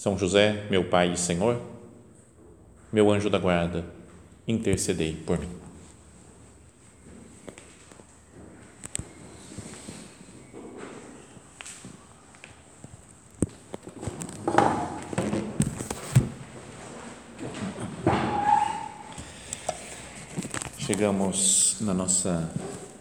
são 0.00 0.16
José, 0.16 0.66
meu 0.70 0.82
Pai 0.84 1.12
e 1.12 1.16
Senhor, 1.18 1.60
meu 2.90 3.10
anjo 3.10 3.28
da 3.28 3.38
guarda, 3.38 3.84
intercedei 4.48 5.12
por 5.14 5.38
mim. 5.38 5.46
Chegamos 20.78 21.76
na 21.82 21.92
nossa 21.92 22.50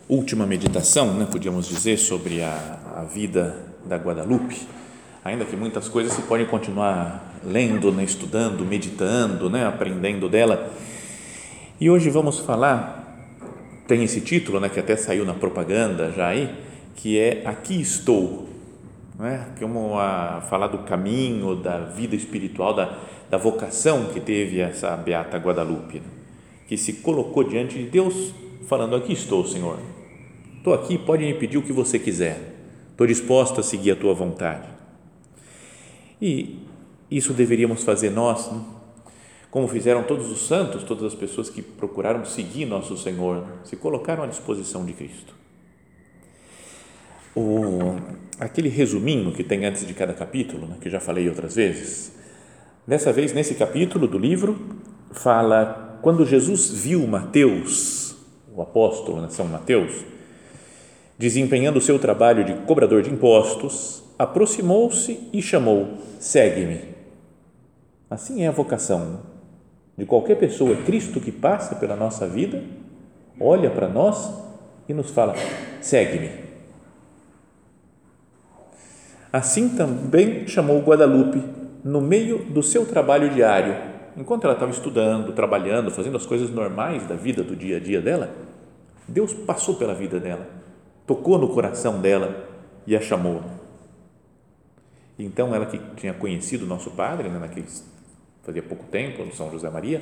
última 0.09 0.45
meditação, 0.45 1.13
né, 1.13 1.25
podíamos 1.31 1.66
dizer, 1.70 1.97
sobre 1.97 2.44
a, 2.44 2.97
a 2.97 3.03
vida 3.05 3.55
da 3.86 3.95
Guadalupe 3.95 4.67
ainda 5.30 5.46
que 5.46 5.56
muitas 5.56 5.88
coisas 5.88 6.14
se 6.14 6.24
podem 6.24 6.46
continuar 6.46 7.40
lendo, 7.44 7.92
né, 7.92 8.04
estudando, 8.04 8.66
meditando, 8.66 9.50
né, 9.50 9.66
aprendendo 9.66 10.28
dela. 10.28 10.72
E 11.80 11.90
hoje 11.90 12.09
vamos 12.09 12.40
falar, 12.40 13.28
tem 13.88 14.03
esse 14.03 14.22
título, 14.22 14.59
né, 14.59 14.70
que 14.70 14.80
até 14.80 14.95
saiu 14.95 15.23
na 15.23 15.34
propaganda 15.34 16.12
já 16.12 16.28
aí, 16.28 16.53
que 16.95 17.18
é 17.18 17.44
Aqui 17.45 17.80
Estou, 17.80 18.50
né, 19.18 19.48
como 19.59 19.98
a 20.00 20.42
falar 20.50 20.68
do 20.68 20.80
caminho, 20.80 21.56
da 21.56 21.78
vida 21.78 22.16
espiritual, 22.16 22.73
da, 22.73 22.98
da 23.30 23.38
vocação 23.38 24.06
que 24.06 24.20
teve 24.20 24.59
essa 24.59 24.96
Beata 24.98 25.38
Guadalupe, 25.38 26.00
né, 26.00 26.08
que 26.68 26.75
se 26.75 26.94
colocou 26.94 27.44
diante 27.44 27.78
de 27.78 27.86
Deus 27.86 28.34
falando, 28.68 28.96
aqui 28.96 29.14
estou, 29.14 29.46
Senhor, 29.46 29.78
estou 30.58 30.73
aqui, 30.73 30.98
pode 30.98 31.23
me 31.23 31.34
pedir 31.36 31.58
o 31.58 31.62
que 31.62 31.72
você 31.72 32.00
quiser, 32.00 32.56
estou 32.92 33.06
disposta 33.06 33.62
a 33.62 33.64
seguir 33.64 33.92
a 33.92 33.96
tua 33.96 34.14
vontade. 34.14 34.78
E 36.22 36.59
isso 37.09 37.34
deveríamos 37.34 37.84
fazer 37.84 38.09
nós, 38.09 38.52
né? 38.52 38.62
como 39.50 39.67
fizeram 39.67 40.03
todos 40.03 40.30
os 40.31 40.45
santos, 40.45 40.84
todas 40.84 41.03
as 41.06 41.16
pessoas 41.16 41.50
que 41.50 41.62
procuraram 41.62 42.23
seguir 42.23 42.66
nosso 42.66 42.95
Senhor, 42.98 43.45
se 43.64 43.75
colocaram 43.75 44.23
à 44.23 44.28
disposição 44.28 44.86
de 44.86 44.94
Cristo. 44.94 45.34
O, 47.36 47.95
aquele 48.40 48.70
resuminho 48.70 49.31
que 49.31 49.44
tem 49.44 49.66
antes 49.66 49.88
de 49.88 49.94
cada 49.94 50.14
capítulo, 50.14 50.67
né, 50.67 50.78
que 50.80 50.90
já 50.90 51.00
falei 51.00 51.28
outras 51.28 51.56
vezes, 51.56 52.12
dessa 52.86 53.12
vez, 53.12 53.34
nesse 53.34 53.56
capítulo 53.56 54.08
do 54.08 54.17
livro, 54.17 54.59
fala 55.12 56.00
quando 56.02 56.25
Jesus 56.25 56.72
viu 56.72 57.06
Mateus, 57.08 58.16
o 58.53 58.62
apóstolo, 58.62 59.22
né, 59.22 59.30
São 59.30 59.47
Mateus, 59.47 60.06
desempenhando 61.17 61.78
o 61.78 61.81
seu 61.81 61.97
trabalho 61.97 62.45
de 62.45 62.53
cobrador 62.66 63.02
de 63.02 63.09
impostos, 63.09 64.03
aproximou-se 64.20 65.30
e 65.31 65.42
chamou: 65.42 65.98
Segue-me. 66.20 66.81
Assim 68.09 68.44
é 68.44 68.48
a 68.48 68.52
vocação 68.52 69.22
de 69.98 70.06
qualquer 70.06 70.36
pessoa, 70.36 70.75
Cristo 70.75 71.22
que 71.22 71.31
passa 71.31 71.75
pela 71.75 71.95
nossa 71.95 72.28
vida, 72.28 72.62
olha 73.40 73.69
para 73.69 73.88
nós 73.88 74.30
e 74.90 74.94
nos 74.94 75.09
fala: 75.09 75.34
Segue-me. 75.80 76.50
Assim 79.31 79.69
também 79.69 80.47
chamou 80.47 80.81
Guadalupe 80.81 81.41
no 81.84 82.01
meio 82.01 82.44
do 82.46 82.62
seu 82.62 82.86
trabalho 82.86 83.30
diário, 83.30 83.75
enquanto 84.18 84.44
ela 84.44 84.53
estava 84.53 84.72
estudando, 84.72 85.31
trabalhando, 85.34 85.91
fazendo 85.91 86.18
as 86.18 86.25
coisas 86.25 86.50
normais 86.50 87.06
da 87.06 87.16
vida, 87.16 87.44
do 87.44 87.56
dia 87.56 87.78
a 87.78 87.80
dia 87.80 88.01
dela. 88.01 88.31
Deus 89.07 89.34
passou 89.34 89.75
pela 89.75 89.94
vida 89.94 90.19
dela, 90.19 90.47
tocou 91.06 91.38
no 91.38 91.50
coração 91.50 92.01
dela 92.01 92.47
e 92.86 92.96
a 92.96 93.01
chamou 93.01 93.59
então, 95.25 95.53
ela 95.53 95.66
que 95.66 95.78
tinha 95.97 96.13
conhecido 96.13 96.63
o 96.63 96.68
nosso 96.68 96.91
padre, 96.91 97.28
né, 97.28 97.38
naqueles, 97.38 97.85
fazia 98.41 98.63
pouco 98.63 98.85
tempo, 98.85 99.25
no 99.25 99.34
São 99.34 99.52
José 99.52 99.69
Maria, 99.69 100.02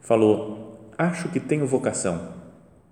falou: 0.00 0.90
Acho 0.98 1.28
que 1.28 1.38
tenho 1.38 1.64
vocação. 1.66 2.32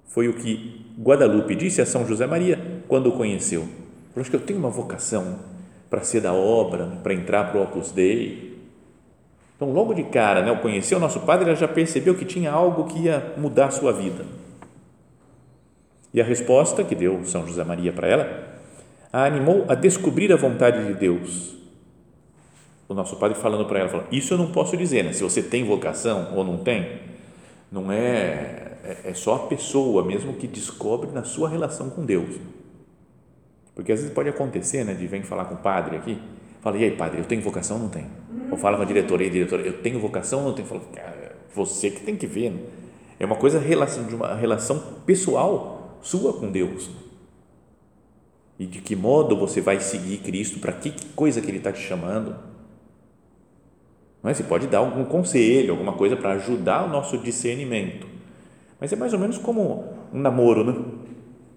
Foi 0.06 0.28
o 0.28 0.34
que 0.34 0.86
Guadalupe 1.00 1.56
disse 1.56 1.80
a 1.80 1.86
São 1.86 2.06
José 2.06 2.26
Maria 2.28 2.82
quando 2.86 3.08
o 3.08 3.12
conheceu. 3.12 3.66
Acho 4.14 4.30
que 4.30 4.36
eu 4.36 4.40
tenho 4.40 4.60
uma 4.60 4.70
vocação 4.70 5.40
para 5.90 6.02
ser 6.02 6.20
da 6.20 6.32
obra, 6.32 6.86
para 7.02 7.12
entrar 7.12 7.50
para 7.50 7.58
o 7.58 7.64
Opus 7.64 7.90
Dei. 7.90 8.58
Então, 9.56 9.72
logo 9.72 9.94
de 9.94 10.04
cara, 10.04 10.42
né, 10.42 10.50
ao 10.50 10.58
conhecer 10.58 10.94
o 10.94 11.00
nosso 11.00 11.20
padre, 11.20 11.48
ela 11.48 11.56
já 11.56 11.66
percebeu 11.66 12.14
que 12.14 12.24
tinha 12.24 12.52
algo 12.52 12.84
que 12.84 13.00
ia 13.00 13.34
mudar 13.36 13.66
a 13.66 13.70
sua 13.70 13.92
vida. 13.92 14.24
E 16.14 16.20
a 16.20 16.24
resposta 16.24 16.84
que 16.84 16.94
deu 16.94 17.24
São 17.24 17.46
José 17.46 17.64
Maria 17.64 17.92
para 17.92 18.06
ela 18.06 18.51
a 19.12 19.26
animou 19.26 19.66
a 19.68 19.74
descobrir 19.74 20.32
a 20.32 20.36
vontade 20.36 20.86
de 20.86 20.94
Deus. 20.94 21.54
O 22.88 22.94
nosso 22.94 23.16
padre 23.16 23.36
falando 23.38 23.66
para 23.66 23.80
ela, 23.80 23.88
falando, 23.88 24.08
isso 24.10 24.32
eu 24.32 24.38
não 24.38 24.50
posso 24.50 24.76
dizer, 24.76 25.04
né? 25.04 25.12
se 25.12 25.22
você 25.22 25.42
tem 25.42 25.64
vocação 25.64 26.32
ou 26.34 26.42
não 26.42 26.58
tem, 26.58 27.00
não 27.70 27.92
é, 27.92 28.78
é, 28.82 28.96
é 29.04 29.14
só 29.14 29.34
a 29.34 29.38
pessoa 29.40 30.04
mesmo 30.04 30.32
que 30.34 30.46
descobre 30.46 31.10
na 31.10 31.24
sua 31.24 31.48
relação 31.48 31.90
com 31.90 32.04
Deus. 32.04 32.36
Porque 33.74 33.92
às 33.92 34.00
vezes 34.00 34.14
pode 34.14 34.28
acontecer, 34.28 34.84
né, 34.84 34.94
de 34.94 35.06
vem 35.06 35.22
falar 35.22 35.46
com 35.46 35.54
o 35.54 35.58
padre 35.58 35.96
aqui, 35.96 36.18
fala, 36.60 36.76
e 36.76 36.84
aí 36.84 36.90
padre, 36.90 37.20
eu 37.20 37.24
tenho 37.24 37.40
vocação 37.40 37.76
ou 37.76 37.82
não 37.84 37.88
tenho? 37.88 38.10
Ou 38.50 38.58
fala 38.58 38.76
com 38.76 38.82
a 38.82 38.86
diretora, 38.86 39.24
e 39.24 39.30
diretora, 39.30 39.62
eu 39.62 39.80
tenho 39.82 39.98
vocação 39.98 40.40
ou 40.40 40.48
não 40.48 40.54
tenho? 40.54 40.68
Fala, 40.68 40.82
cara, 40.94 41.36
você 41.54 41.90
que 41.90 42.02
tem 42.02 42.16
que 42.16 42.26
ver, 42.26 42.50
né? 42.50 42.60
é 43.18 43.24
uma 43.24 43.36
coisa 43.36 43.58
de 43.58 44.14
uma 44.14 44.34
relação 44.34 44.82
pessoal 45.06 45.98
sua 46.02 46.34
com 46.34 46.50
Deus 46.50 47.01
e 48.62 48.66
de 48.66 48.80
que 48.80 48.94
modo 48.94 49.36
você 49.36 49.60
vai 49.60 49.80
seguir 49.80 50.18
Cristo, 50.18 50.60
para 50.60 50.72
que 50.72 50.94
coisa 51.16 51.40
que 51.40 51.48
Ele 51.48 51.58
está 51.58 51.72
te 51.72 51.80
chamando. 51.80 52.36
Não 54.22 54.30
é? 54.30 54.34
Você 54.34 54.44
pode 54.44 54.68
dar 54.68 54.78
algum 54.78 55.04
conselho, 55.04 55.72
alguma 55.72 55.94
coisa 55.94 56.16
para 56.16 56.34
ajudar 56.34 56.84
o 56.84 56.88
nosso 56.88 57.18
discernimento, 57.18 58.06
mas 58.80 58.92
é 58.92 58.96
mais 58.96 59.12
ou 59.12 59.18
menos 59.18 59.36
como 59.36 59.84
um 60.12 60.20
namoro, 60.20 60.62
né? 60.62 60.76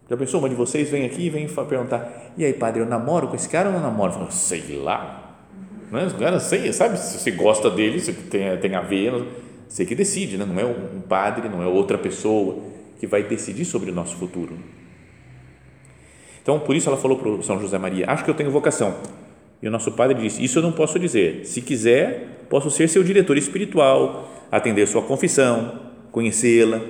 Já 0.10 0.18
pensou, 0.18 0.40
uma 0.40 0.50
de 0.50 0.56
vocês 0.56 0.90
vem 0.90 1.06
aqui 1.06 1.28
e 1.28 1.30
vem 1.30 1.48
perguntar, 1.48 2.34
e 2.36 2.44
aí 2.44 2.54
padre, 2.54 2.82
eu 2.82 2.88
namoro 2.88 3.28
com 3.28 3.36
esse 3.36 3.50
cara 3.50 3.70
ou 3.70 3.74
não 3.76 3.82
namoro? 3.82 4.14
Falo, 4.14 4.32
sei 4.32 4.80
lá, 4.82 5.36
não 5.92 6.00
é? 6.00 6.10
cara, 6.10 6.40
sei, 6.40 6.74
sabe, 6.74 6.98
se 6.98 7.20
você 7.20 7.30
gosta 7.30 7.70
dele, 7.70 8.00
se 8.00 8.14
tem, 8.14 8.58
tem 8.58 8.74
a 8.74 8.82
ver, 8.82 9.14
você 9.68 9.86
que 9.86 9.94
decide, 9.94 10.38
né? 10.38 10.46
não 10.46 10.60
é 10.60 10.66
um 10.66 11.02
padre, 11.02 11.50
não 11.50 11.62
é 11.62 11.68
outra 11.68 12.00
pessoa 12.00 12.64
que 13.00 13.06
vai 13.06 13.22
decidir 13.22 13.66
sobre 13.66 13.92
o 13.92 13.94
nosso 13.94 14.16
futuro. 14.16 14.58
Então, 16.46 16.60
por 16.60 16.76
isso 16.76 16.88
ela 16.88 16.96
falou 16.96 17.18
para 17.18 17.28
o 17.28 17.42
São 17.42 17.60
José 17.60 17.80
Maria: 17.80 18.06
Acho 18.08 18.24
que 18.24 18.30
eu 18.30 18.36
tenho 18.36 18.52
vocação. 18.52 18.96
E 19.64 19.68
o 19.68 19.72
nosso 19.72 19.92
padre 19.94 20.22
disse: 20.22 20.44
Isso 20.44 20.60
eu 20.60 20.62
não 20.62 20.72
posso 20.72 21.00
dizer. 21.00 21.44
Se 21.44 21.60
quiser, 21.60 22.46
posso 22.48 22.70
ser 22.70 22.88
seu 22.88 23.04
diretor 23.04 23.36
espiritual, 23.36 24.30
atender 24.52 24.88
sua 24.88 25.02
confissão, 25.02 25.92
conhecê-la. 26.12 26.82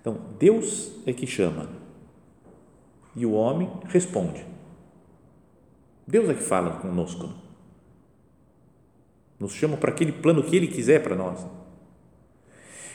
Então, 0.00 0.18
Deus 0.38 0.92
é 1.04 1.12
que 1.12 1.26
chama 1.26 1.68
e 3.14 3.26
o 3.26 3.32
homem 3.32 3.70
responde. 3.88 4.42
Deus 6.06 6.30
é 6.30 6.34
que 6.34 6.42
fala 6.42 6.78
conosco. 6.78 7.28
Nos 9.38 9.52
chama 9.52 9.76
para 9.76 9.90
aquele 9.90 10.12
plano 10.12 10.42
que 10.42 10.56
Ele 10.56 10.68
quiser 10.68 11.02
para 11.02 11.14
nós. 11.14 11.46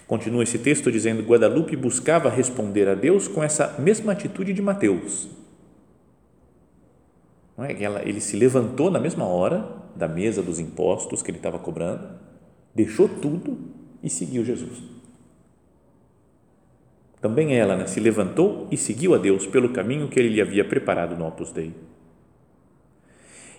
Continua 0.08 0.44
esse 0.44 0.58
texto 0.58 0.92
dizendo: 0.92 1.22
Guadalupe 1.22 1.76
buscava 1.76 2.30
responder 2.30 2.88
a 2.88 2.96
Deus 2.96 3.28
com 3.28 3.44
essa 3.44 3.76
mesma 3.78 4.14
atitude 4.14 4.54
de 4.54 4.62
Mateus. 4.62 5.28
É? 7.58 7.72
Ele 8.08 8.22
se 8.22 8.38
levantou 8.38 8.90
na 8.90 9.00
mesma 9.00 9.26
hora 9.26 9.68
da 9.96 10.08
mesa 10.08 10.42
dos 10.42 10.60
impostos 10.60 11.22
que 11.22 11.32
ele 11.32 11.40
estava 11.40 11.58
cobrando, 11.58 12.08
deixou 12.74 13.10
tudo 13.10 13.58
e 14.02 14.10
seguiu 14.10 14.46
Jesus. 14.46 14.82
Também 17.20 17.56
ela 17.56 17.76
né, 17.76 17.88
se 17.88 18.00
levantou 18.00 18.68
e 18.72 18.78
seguiu 18.78 19.16
a 19.16 19.18
Deus 19.18 19.48
pelo 19.48 19.70
caminho 19.70 20.08
que 20.08 20.20
ele 20.20 20.30
lhe 20.30 20.42
havia 20.42 20.64
preparado 20.64 21.18
no 21.18 21.28
Opus 21.28 21.52
Dei. 21.52 21.74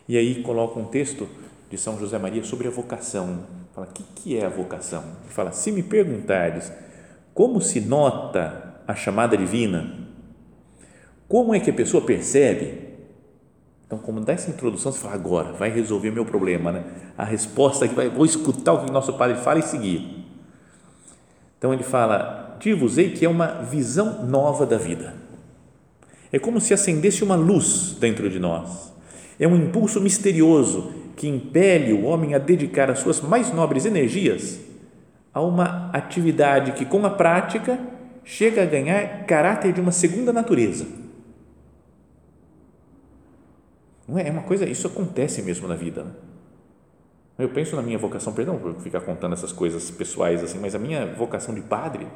E 0.08 0.16
aí 0.16 0.42
coloca 0.42 0.78
um 0.78 0.84
texto 0.84 1.28
de 1.68 1.76
São 1.76 1.98
José 1.98 2.16
Maria 2.18 2.44
sobre 2.44 2.68
a 2.68 2.70
vocação 2.70 3.46
Fala, 3.78 3.90
o 3.90 3.94
que, 3.94 4.02
que 4.16 4.36
é 4.36 4.44
a 4.44 4.48
vocação? 4.48 5.04
Ele 5.22 5.32
fala, 5.32 5.52
se 5.52 5.70
me 5.70 5.84
perguntares 5.84 6.72
como 7.32 7.60
se 7.60 7.80
nota 7.80 8.74
a 8.88 8.92
chamada 8.92 9.36
divina, 9.36 9.94
como 11.28 11.54
é 11.54 11.60
que 11.60 11.70
a 11.70 11.72
pessoa 11.72 12.04
percebe? 12.04 12.88
Então, 13.86 13.96
como 13.96 14.20
dá 14.20 14.32
essa 14.32 14.50
introdução, 14.50 14.90
você 14.90 14.98
fala, 14.98 15.14
agora, 15.14 15.52
vai 15.52 15.70
resolver 15.70 16.10
meu 16.10 16.24
problema, 16.24 16.72
né? 16.72 16.84
A 17.16 17.22
resposta 17.22 17.86
que 17.86 17.94
vai, 17.94 18.08
vou 18.08 18.24
escutar 18.24 18.72
o 18.72 18.84
que 18.84 18.90
nosso 18.90 19.12
Padre 19.12 19.36
fala 19.36 19.60
e 19.60 19.62
seguir. 19.62 20.26
Então, 21.56 21.72
ele 21.72 21.84
fala, 21.84 22.56
dir-vos-ei 22.58 23.12
que 23.12 23.24
é 23.24 23.28
uma 23.28 23.62
visão 23.62 24.26
nova 24.26 24.66
da 24.66 24.76
vida. 24.76 25.14
É 26.32 26.38
como 26.40 26.60
se 26.60 26.74
acendesse 26.74 27.22
uma 27.22 27.36
luz 27.36 27.96
dentro 28.00 28.28
de 28.28 28.40
nós. 28.40 28.92
É 29.38 29.46
um 29.46 29.54
impulso 29.54 30.00
misterioso 30.00 30.92
que 31.18 31.26
impele 31.26 31.92
o 31.92 32.04
homem 32.04 32.32
a 32.32 32.38
dedicar 32.38 32.88
as 32.88 33.00
suas 33.00 33.20
mais 33.20 33.52
nobres 33.52 33.84
energias 33.84 34.60
a 35.34 35.40
uma 35.40 35.90
atividade 35.90 36.70
que, 36.72 36.84
com 36.84 37.04
a 37.04 37.10
prática, 37.10 37.76
chega 38.22 38.62
a 38.62 38.64
ganhar 38.66 39.26
caráter 39.26 39.72
de 39.72 39.80
uma 39.80 39.90
segunda 39.90 40.32
natureza. 40.32 40.86
Não 44.06 44.16
é? 44.16 44.28
é 44.28 44.30
uma 44.30 44.42
coisa, 44.42 44.64
isso 44.64 44.86
acontece 44.86 45.42
mesmo 45.42 45.66
na 45.66 45.74
vida. 45.74 46.04
Né? 46.04 46.10
Eu 47.36 47.48
penso 47.48 47.74
na 47.74 47.82
minha 47.82 47.98
vocação, 47.98 48.32
perdão 48.32 48.56
por 48.56 48.76
ficar 48.76 49.00
contando 49.00 49.32
essas 49.32 49.52
coisas 49.52 49.90
pessoais 49.90 50.40
assim, 50.44 50.60
mas 50.60 50.76
a 50.76 50.78
minha 50.78 51.04
vocação 51.14 51.52
de 51.52 51.62
padre, 51.62 52.06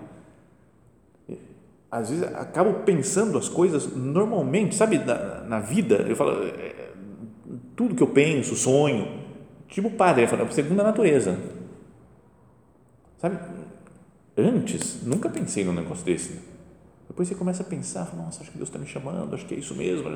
às 1.91 2.09
vezes 2.09 2.25
acabo 2.37 2.85
pensando 2.85 3.37
as 3.37 3.49
coisas 3.49 3.97
normalmente, 3.97 4.77
sabe, 4.77 4.99
na, 4.99 5.41
na 5.41 5.59
vida, 5.59 5.97
eu 6.09 6.15
falo, 6.15 6.45
é, 6.45 6.82
tudo 7.77 7.95
que 7.95 8.03
eu 8.03 8.09
penso, 8.09 8.55
sonho, 8.57 9.21
tipo 9.69 9.91
padre, 9.91 10.25
eu 10.25 10.29
falo, 10.29 10.51
segunda 10.53 10.83
natureza. 10.83 11.39
Sabe, 13.19 13.39
antes, 14.37 15.03
nunca 15.03 15.29
pensei 15.29 15.65
num 15.65 15.73
negócio 15.73 16.05
desse. 16.05 16.41
Depois 17.09 17.29
você 17.29 17.35
começa 17.35 17.63
a 17.63 17.67
pensar, 17.67 18.15
nossa, 18.17 18.43
acho 18.43 18.51
que 18.51 18.57
Deus 18.57 18.69
está 18.69 18.79
me 18.79 18.87
chamando, 18.87 19.35
acho 19.35 19.47
que 19.47 19.55
é 19.55 19.59
isso 19.59 19.75
mesmo. 19.75 20.09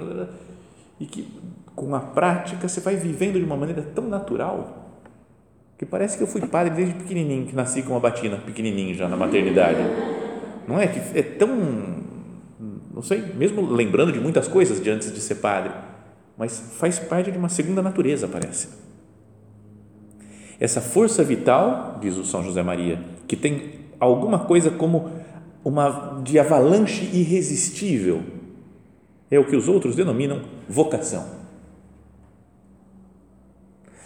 E 0.99 1.07
que 1.07 1.29
com 1.75 1.95
a 1.95 2.01
prática 2.01 2.67
você 2.67 2.81
vai 2.81 2.97
vivendo 2.97 3.39
de 3.39 3.45
uma 3.45 3.57
maneira 3.57 3.83
tão 3.83 4.09
natural 4.09 4.87
que 5.79 5.85
parece 5.85 6.17
que 6.17 6.23
eu 6.23 6.27
fui 6.27 6.41
padre 6.47 6.75
desde 6.75 6.95
pequenininho, 6.95 7.47
que 7.47 7.55
nasci 7.55 7.83
com 7.83 7.91
uma 7.91 8.01
batina 8.01 8.39
pequenininho 8.39 8.95
já 8.95 9.07
na 9.09 9.17
maternidade. 9.17 9.79
Não 10.67 10.81
é 10.81 10.87
que 10.87 11.19
é 11.19 11.23
tão, 11.23 11.49
não 12.95 13.03
sei, 13.03 13.21
mesmo 13.35 13.71
lembrando 13.71 14.11
de 14.11 14.19
muitas 14.19 14.49
coisas 14.49 14.83
de 14.83 14.89
antes 14.89 15.13
de 15.13 15.21
ser 15.21 15.37
padre, 15.37 15.71
mas 16.37 16.59
faz 16.79 16.99
parte 16.99 17.31
de 17.31 17.39
uma 17.39 17.49
segunda 17.49 17.83
natureza, 17.83 18.29
parece. 18.29 18.69
Essa 20.59 20.81
força 20.81 21.23
vital, 21.23 21.99
diz 22.01 22.17
o 22.17 22.25
São 22.25 22.43
José 22.43 22.63
Maria, 22.63 23.03
que 23.27 23.37
tem 23.37 23.87
alguma 24.01 24.41
coisa 24.41 24.71
como 24.71 25.11
uma 25.65 26.21
de 26.23 26.39
avalanche 26.39 27.05
irresistível, 27.13 28.23
é 29.31 29.39
o 29.39 29.47
que 29.47 29.57
os 29.57 29.69
outros 29.69 29.97
denominam 29.97 30.43
vocação. 30.69 31.27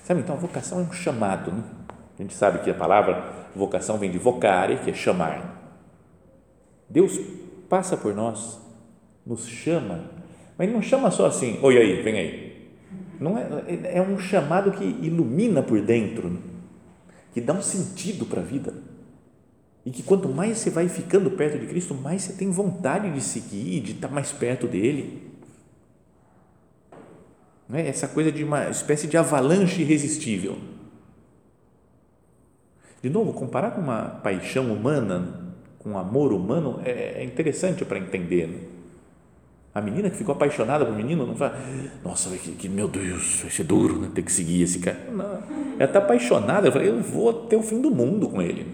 Sabe, 0.04 0.20
então 0.20 0.36
vocação 0.36 0.80
é 0.80 0.82
um 0.82 0.92
chamado. 0.92 1.52
Né? 1.52 1.62
A 2.18 2.22
gente 2.22 2.34
sabe 2.34 2.60
que 2.60 2.70
a 2.70 2.74
palavra 2.74 3.48
vocação 3.54 3.98
vem 3.98 4.10
de 4.10 4.18
vocare, 4.18 4.78
que 4.78 4.90
é 4.90 4.94
chamar. 4.94 5.58
Deus 6.88 7.18
passa 7.68 7.96
por 7.96 8.14
nós, 8.14 8.58
nos 9.24 9.46
chama, 9.46 10.10
mas 10.60 10.68
Ele 10.68 10.76
não 10.76 10.82
chama 10.82 11.10
só 11.10 11.24
assim, 11.24 11.58
oi 11.62 11.78
aí, 11.78 12.02
vem 12.02 12.18
aí. 12.18 12.70
Não 13.18 13.38
é, 13.38 13.46
é 13.94 14.02
um 14.02 14.18
chamado 14.18 14.72
que 14.72 14.84
ilumina 14.84 15.62
por 15.62 15.80
dentro, 15.80 16.28
né? 16.28 16.38
que 17.32 17.40
dá 17.40 17.54
um 17.54 17.62
sentido 17.62 18.26
para 18.26 18.42
a 18.42 18.44
vida. 18.44 18.74
E 19.86 19.90
que 19.90 20.02
quanto 20.02 20.28
mais 20.28 20.58
você 20.58 20.68
vai 20.68 20.86
ficando 20.86 21.30
perto 21.30 21.58
de 21.58 21.66
Cristo, 21.66 21.94
mais 21.94 22.20
você 22.20 22.34
tem 22.34 22.50
vontade 22.50 23.10
de 23.10 23.22
seguir, 23.22 23.80
de 23.80 23.92
estar 23.92 24.08
mais 24.08 24.32
perto 24.32 24.66
dele. 24.66 25.30
Né? 27.66 27.88
Essa 27.88 28.06
coisa 28.06 28.30
de 28.30 28.44
uma 28.44 28.68
espécie 28.68 29.06
de 29.06 29.16
avalanche 29.16 29.80
irresistível. 29.80 30.58
De 33.02 33.08
novo, 33.08 33.32
comparar 33.32 33.70
com 33.70 33.80
uma 33.80 34.02
paixão 34.22 34.70
humana, 34.70 35.54
com 35.78 35.92
um 35.92 35.98
amor 35.98 36.34
humano, 36.34 36.82
é, 36.84 37.22
é 37.22 37.24
interessante 37.24 37.82
para 37.82 37.98
entender. 37.98 38.79
A 39.72 39.80
menina 39.80 40.10
que 40.10 40.16
ficou 40.16 40.34
apaixonada 40.34 40.84
pelo 40.84 40.96
menino 40.96 41.24
não 41.24 41.36
fala, 41.36 41.56
nossa, 42.04 42.28
que, 42.36 42.52
que, 42.52 42.68
meu 42.68 42.88
Deus, 42.88 43.40
vai 43.42 43.50
ser 43.50 43.64
duro 43.64 44.00
né, 44.00 44.10
ter 44.12 44.22
que 44.22 44.32
seguir 44.32 44.62
esse 44.62 44.80
cara. 44.80 44.98
Não, 45.12 45.24
ela 45.24 45.84
está 45.84 46.00
apaixonada. 46.00 46.66
Eu 46.66 46.72
falei, 46.72 46.88
eu 46.88 47.00
vou 47.00 47.30
até 47.30 47.56
o 47.56 47.62
fim 47.62 47.80
do 47.80 47.90
mundo 47.90 48.28
com 48.28 48.42
ele. 48.42 48.66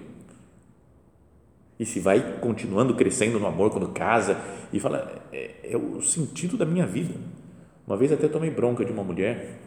E 1.79 1.85
se 1.85 2.01
vai 2.01 2.39
continuando 2.41 2.95
crescendo 2.95 3.39
no 3.39 3.47
amor 3.47 3.71
quando 3.71 3.89
casa 3.89 4.39
e 4.73 4.81
fala, 4.81 5.23
é, 5.31 5.51
é 5.65 5.77
o 5.77 6.01
sentido 6.01 6.57
da 6.57 6.65
minha 6.65 6.87
vida. 6.87 7.15
Uma 7.87 7.97
vez 7.97 8.11
até 8.11 8.27
tomei 8.27 8.51
bronca 8.51 8.83
de 8.83 8.91
uma 8.91 9.05
mulher, 9.05 9.61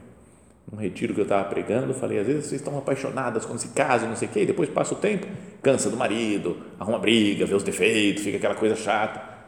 num 0.71 0.79
retiro 0.79 1.13
que 1.13 1.19
eu 1.19 1.23
estava 1.23 1.47
pregando, 1.47 1.93
falei, 1.93 2.19
às 2.19 2.25
vezes 2.25 2.47
vocês 2.47 2.59
estão 2.59 2.75
apaixonadas 2.77 3.45
quando 3.45 3.59
se 3.59 3.69
casam, 3.69 4.09
não 4.09 4.15
sei 4.15 4.27
o 4.27 4.31
quê, 4.31 4.41
e 4.41 4.45
depois 4.47 4.67
passa 4.67 4.93
o 4.95 4.97
tempo, 4.97 5.27
cansa 5.61 5.89
do 5.89 5.95
marido, 5.95 6.57
arruma 6.79 6.97
briga, 6.97 7.45
vê 7.45 7.53
os 7.53 7.63
defeitos, 7.63 8.23
fica 8.23 8.37
aquela 8.37 8.55
coisa 8.55 8.75
chata. 8.75 9.38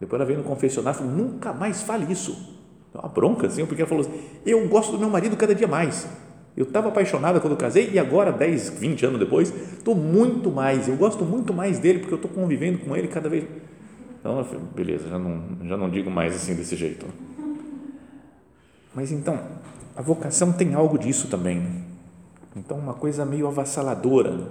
Depois 0.00 0.18
ela 0.18 0.26
veio 0.26 0.38
no 0.38 0.44
confessionário 0.44 0.98
e 0.98 1.02
falou, 1.02 1.14
nunca 1.14 1.52
mais 1.52 1.82
fale 1.82 2.10
isso. 2.10 2.58
Uma 2.94 3.08
bronca, 3.08 3.46
assim, 3.46 3.66
porque 3.66 3.82
ela 3.82 3.88
falou 3.88 4.04
assim, 4.04 4.18
eu 4.46 4.66
gosto 4.66 4.92
do 4.92 4.98
meu 4.98 5.10
marido 5.10 5.36
cada 5.36 5.54
dia 5.54 5.68
mais. 5.68 6.08
Eu 6.56 6.64
estava 6.64 6.88
apaixonada 6.88 7.38
quando 7.38 7.56
casei 7.56 7.90
e 7.92 7.98
agora, 7.98 8.32
10, 8.32 8.70
20 8.70 9.06
anos 9.06 9.20
depois, 9.20 9.54
estou 9.72 9.94
muito 9.94 10.50
mais, 10.50 10.88
eu 10.88 10.96
gosto 10.96 11.24
muito 11.24 11.54
mais 11.54 11.78
dele 11.78 12.00
porque 12.00 12.14
eu 12.14 12.16
estou 12.16 12.30
convivendo 12.30 12.78
com 12.78 12.96
ele 12.96 13.08
cada 13.08 13.28
vez. 13.28 13.44
Então, 14.18 14.44
beleza, 14.74 15.08
já 15.08 15.18
não, 15.18 15.42
já 15.64 15.76
não 15.76 15.88
digo 15.88 16.10
mais 16.10 16.34
assim 16.34 16.54
desse 16.54 16.76
jeito. 16.76 17.06
Mas 18.94 19.12
então, 19.12 19.38
a 19.94 20.02
vocação 20.02 20.52
tem 20.52 20.74
algo 20.74 20.98
disso 20.98 21.28
também. 21.28 21.60
Né? 21.60 21.70
Então, 22.56 22.76
uma 22.78 22.94
coisa 22.94 23.24
meio 23.24 23.46
avassaladora, 23.46 24.48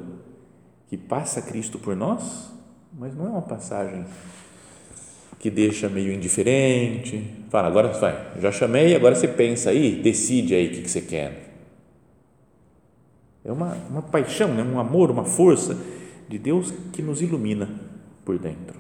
que 0.88 0.98
passa 0.98 1.42
Cristo 1.42 1.78
por 1.78 1.96
nós, 1.96 2.52
mas 2.98 3.16
não 3.16 3.28
é 3.28 3.30
uma 3.30 3.42
passagem 3.42 4.06
que 5.40 5.50
deixa 5.50 5.88
meio 5.88 6.14
indiferente. 6.14 7.24
Fala, 7.50 7.68
agora 7.70 7.88
vai, 7.88 8.34
já 8.40 8.52
chamei, 8.52 8.94
agora 8.94 9.16
você 9.16 9.28
pensa 9.28 9.70
aí, 9.70 9.96
decide 9.96 10.54
aí 10.54 10.68
o 10.68 10.72
que, 10.72 10.82
que 10.82 10.92
você 10.92 11.02
quer. 11.02 11.50
É 13.44 13.52
uma, 13.52 13.74
uma 13.90 14.02
paixão, 14.02 14.54
né? 14.54 14.62
um 14.62 14.78
amor, 14.78 15.10
uma 15.10 15.24
força 15.24 15.78
de 16.28 16.38
Deus 16.38 16.72
que 16.92 17.02
nos 17.02 17.22
ilumina 17.22 17.70
por 18.26 18.38
dentro. 18.38 18.78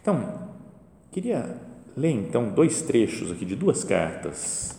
Então, 0.00 0.50
queria 1.10 1.56
ler 1.96 2.10
então 2.10 2.50
dois 2.50 2.82
trechos 2.82 3.32
aqui 3.32 3.46
de 3.46 3.56
duas 3.56 3.82
cartas 3.82 4.78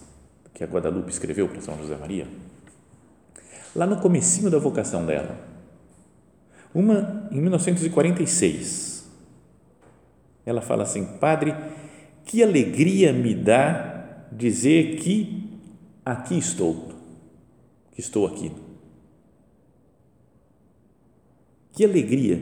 que 0.54 0.64
a 0.64 0.68
Guadalupe 0.68 1.10
escreveu 1.10 1.50
para 1.50 1.60
São 1.60 1.76
José 1.80 1.98
Maria, 1.98 2.28
lá 3.76 3.88
no 3.88 3.98
comecinho 3.98 4.50
da 4.52 4.60
vocação 4.60 5.06
dela. 5.06 5.55
Uma 6.76 7.30
em 7.32 7.40
1946. 7.40 9.10
Ela 10.46 10.62
fala 10.62 10.84
assim: 10.84 11.06
Padre, 11.18 11.56
que 12.26 12.44
alegria 12.44 13.14
me 13.14 13.34
dá 13.34 14.28
dizer 14.30 14.98
que 14.98 15.50
aqui 16.04 16.38
estou, 16.38 16.92
que 17.94 18.02
estou 18.02 18.28
aqui. 18.28 18.52
Que 21.72 21.86
alegria 21.86 22.42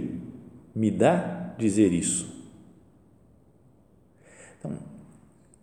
me 0.75 0.89
dá 0.89 1.53
dizer 1.59 1.93
isso. 1.93 2.33
Então, 4.57 4.79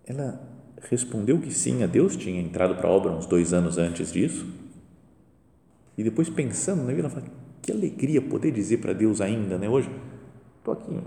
ela 0.06 0.48
respondeu 0.88 1.40
que 1.40 1.52
sim, 1.52 1.82
a 1.82 1.86
Deus 1.88 2.16
tinha 2.16 2.40
entrado 2.40 2.76
para 2.76 2.88
a 2.88 2.92
obra 2.92 3.10
uns 3.10 3.26
dois 3.26 3.52
anos 3.52 3.78
antes 3.78 4.12
disso. 4.12 4.46
E 5.98 6.04
depois, 6.04 6.30
pensando 6.30 6.82
na 6.82 6.92
vida, 6.92 7.00
ela 7.00 7.10
fala: 7.10 7.39
que 7.62 7.72
alegria 7.72 8.20
poder 8.22 8.50
dizer 8.50 8.78
para 8.78 8.92
Deus 8.92 9.20
ainda, 9.20 9.58
né? 9.58 9.68
Hoje, 9.68 9.90
estou 10.58 10.74
aqui, 10.74 11.00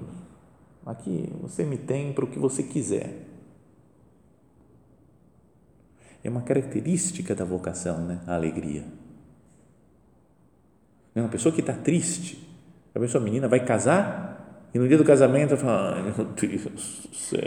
aqui 0.85 1.29
você 1.41 1.63
me 1.63 1.77
tem 1.77 2.13
para 2.13 2.25
o 2.25 2.27
que 2.27 2.39
você 2.39 2.63
quiser. 2.63 3.27
É 6.23 6.29
uma 6.29 6.41
característica 6.41 7.35
da 7.35 7.43
vocação, 7.43 8.05
né? 8.05 8.21
A 8.25 8.35
alegria. 8.35 8.85
É 11.15 11.19
uma 11.19 11.29
pessoa 11.29 11.53
que 11.53 11.59
está 11.61 11.73
triste, 11.73 12.47
a 12.95 12.99
pessoa 12.99 13.23
menina 13.23 13.47
vai 13.47 13.63
casar 13.63 14.33
e 14.73 14.79
no 14.79 14.87
dia 14.87 14.97
do 14.97 15.03
casamento 15.03 15.51
eu 15.51 15.57
falo, 15.57 15.95
ai 15.95 16.03
meu 16.03 16.25
Deus 16.25 17.07
do 17.07 17.15
céu, 17.15 17.39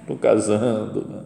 estou 0.00 0.18
casando. 0.18 1.06
Né? 1.06 1.22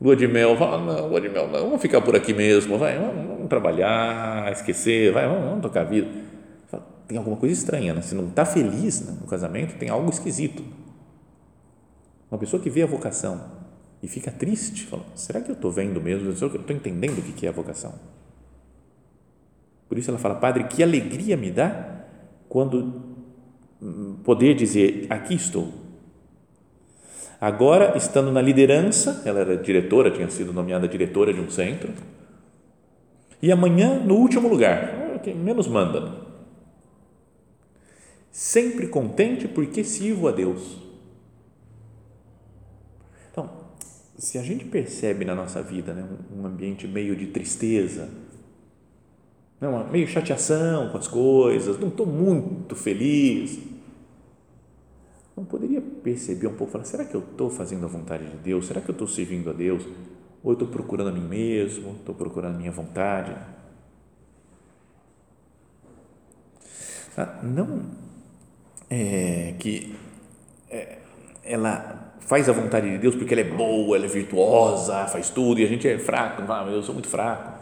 Lua 0.00 0.16
de 0.16 0.26
mel, 0.26 0.56
fala, 0.56 0.78
não, 0.78 1.08
lua 1.08 1.20
de 1.20 1.28
mel 1.28 1.46
não, 1.48 1.64
vamos 1.64 1.82
ficar 1.82 2.00
por 2.00 2.16
aqui 2.16 2.32
mesmo, 2.32 2.78
vai, 2.78 2.98
vamos, 2.98 3.23
vamos 3.44 3.48
trabalhar, 3.48 4.50
esquecer, 4.52 5.12
vai, 5.12 5.26
vamos, 5.26 5.44
vamos 5.44 5.62
tocar 5.62 5.82
a 5.82 5.84
vida. 5.84 6.08
Tem 7.06 7.18
alguma 7.18 7.36
coisa 7.36 7.52
estranha, 7.52 7.92
né? 7.92 8.00
Se 8.00 8.14
não 8.14 8.28
está 8.28 8.46
feliz 8.46 9.02
né, 9.02 9.16
no 9.20 9.26
casamento, 9.26 9.78
tem 9.78 9.90
algo 9.90 10.08
esquisito. 10.08 10.64
Uma 12.30 12.38
pessoa 12.38 12.62
que 12.62 12.70
vê 12.70 12.82
a 12.82 12.86
vocação 12.86 13.40
e 14.02 14.08
fica 14.08 14.30
triste, 14.30 14.86
fala, 14.86 15.04
será 15.14 15.40
que 15.40 15.50
eu 15.50 15.54
estou 15.54 15.70
vendo 15.70 16.00
mesmo? 16.00 16.28
Eu 16.28 16.32
estou 16.32 16.74
entendendo 16.74 17.18
o 17.18 17.22
que 17.22 17.46
é 17.46 17.50
a 17.50 17.52
vocação? 17.52 17.94
Por 19.88 19.98
isso 19.98 20.10
ela 20.10 20.18
fala, 20.18 20.34
Padre, 20.36 20.64
que 20.64 20.82
alegria 20.82 21.36
me 21.36 21.50
dá 21.50 22.04
quando 22.48 23.14
poder 24.24 24.54
dizer: 24.54 25.06
Aqui 25.10 25.34
estou. 25.34 25.72
Agora, 27.40 27.96
estando 27.96 28.32
na 28.32 28.40
liderança, 28.40 29.22
ela 29.26 29.40
era 29.40 29.56
diretora, 29.56 30.10
tinha 30.10 30.30
sido 30.30 30.52
nomeada 30.52 30.88
diretora 30.88 31.32
de 31.32 31.40
um 31.40 31.50
centro. 31.50 31.92
E 33.42 33.52
amanhã, 33.52 33.98
no 33.98 34.16
último 34.16 34.48
lugar, 34.48 35.20
quem 35.22 35.34
menos 35.34 35.66
manda. 35.66 36.22
Sempre 38.30 38.88
contente 38.88 39.48
porque 39.48 39.84
sirvo 39.84 40.28
a 40.28 40.32
Deus. 40.32 40.78
Então, 43.30 43.50
se 44.18 44.38
a 44.38 44.42
gente 44.42 44.64
percebe 44.64 45.24
na 45.24 45.34
nossa 45.34 45.62
vida 45.62 45.92
né, 45.92 46.06
um 46.36 46.46
ambiente 46.46 46.86
meio 46.86 47.16
de 47.16 47.28
tristeza, 47.28 48.08
não, 49.60 49.88
meio 49.88 50.06
chateação 50.06 50.90
com 50.90 50.98
as 50.98 51.08
coisas, 51.08 51.78
não 51.78 51.88
estou 51.88 52.06
muito 52.06 52.76
feliz, 52.76 53.58
não 55.36 55.44
poderia 55.44 55.80
perceber 55.80 56.46
um 56.46 56.54
pouco, 56.54 56.72
falar, 56.72 56.84
será 56.84 57.04
que 57.04 57.14
eu 57.14 57.20
estou 57.20 57.50
fazendo 57.50 57.84
a 57.84 57.88
vontade 57.88 58.26
de 58.26 58.36
Deus? 58.36 58.66
Será 58.66 58.80
que 58.80 58.88
eu 58.88 58.92
estou 58.92 59.08
servindo 59.08 59.50
a 59.50 59.52
Deus? 59.52 59.84
Ou 60.44 60.50
eu 60.50 60.52
estou 60.52 60.68
procurando 60.68 61.08
a 61.08 61.12
mim 61.12 61.26
mesmo? 61.26 61.92
Estou 61.92 62.14
procurando 62.14 62.56
a 62.56 62.58
minha 62.58 62.70
vontade? 62.70 63.34
Ah, 67.16 67.40
não 67.42 67.82
é 68.90 69.54
que 69.58 69.96
é, 70.68 70.98
ela 71.42 72.12
faz 72.20 72.48
a 72.48 72.52
vontade 72.52 72.90
de 72.90 72.98
Deus 72.98 73.14
porque 73.14 73.32
ela 73.32 73.40
é 73.40 73.56
boa, 73.56 73.96
ela 73.96 74.04
é 74.04 74.08
virtuosa, 74.08 75.06
faz 75.06 75.30
tudo 75.30 75.60
e 75.60 75.64
a 75.64 75.68
gente 75.68 75.88
é 75.88 75.98
fraco, 75.98 76.42
ah, 76.52 76.66
eu 76.70 76.82
sou 76.82 76.92
muito 76.92 77.08
fraco. 77.08 77.54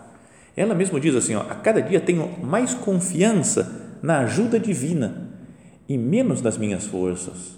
Ela 0.57 0.75
mesmo 0.75 0.99
diz 0.99 1.15
assim, 1.15 1.37
ó, 1.37 1.43
a 1.43 1.55
cada 1.55 1.81
dia 1.81 2.01
tenho 2.01 2.29
mais 2.43 2.75
confiança 2.75 3.99
na 4.03 4.21
ajuda 4.21 4.59
divina 4.59 5.31
e 5.89 5.97
menos 5.97 6.43
nas 6.43 6.59
minhas 6.59 6.85
forças. 6.85 7.57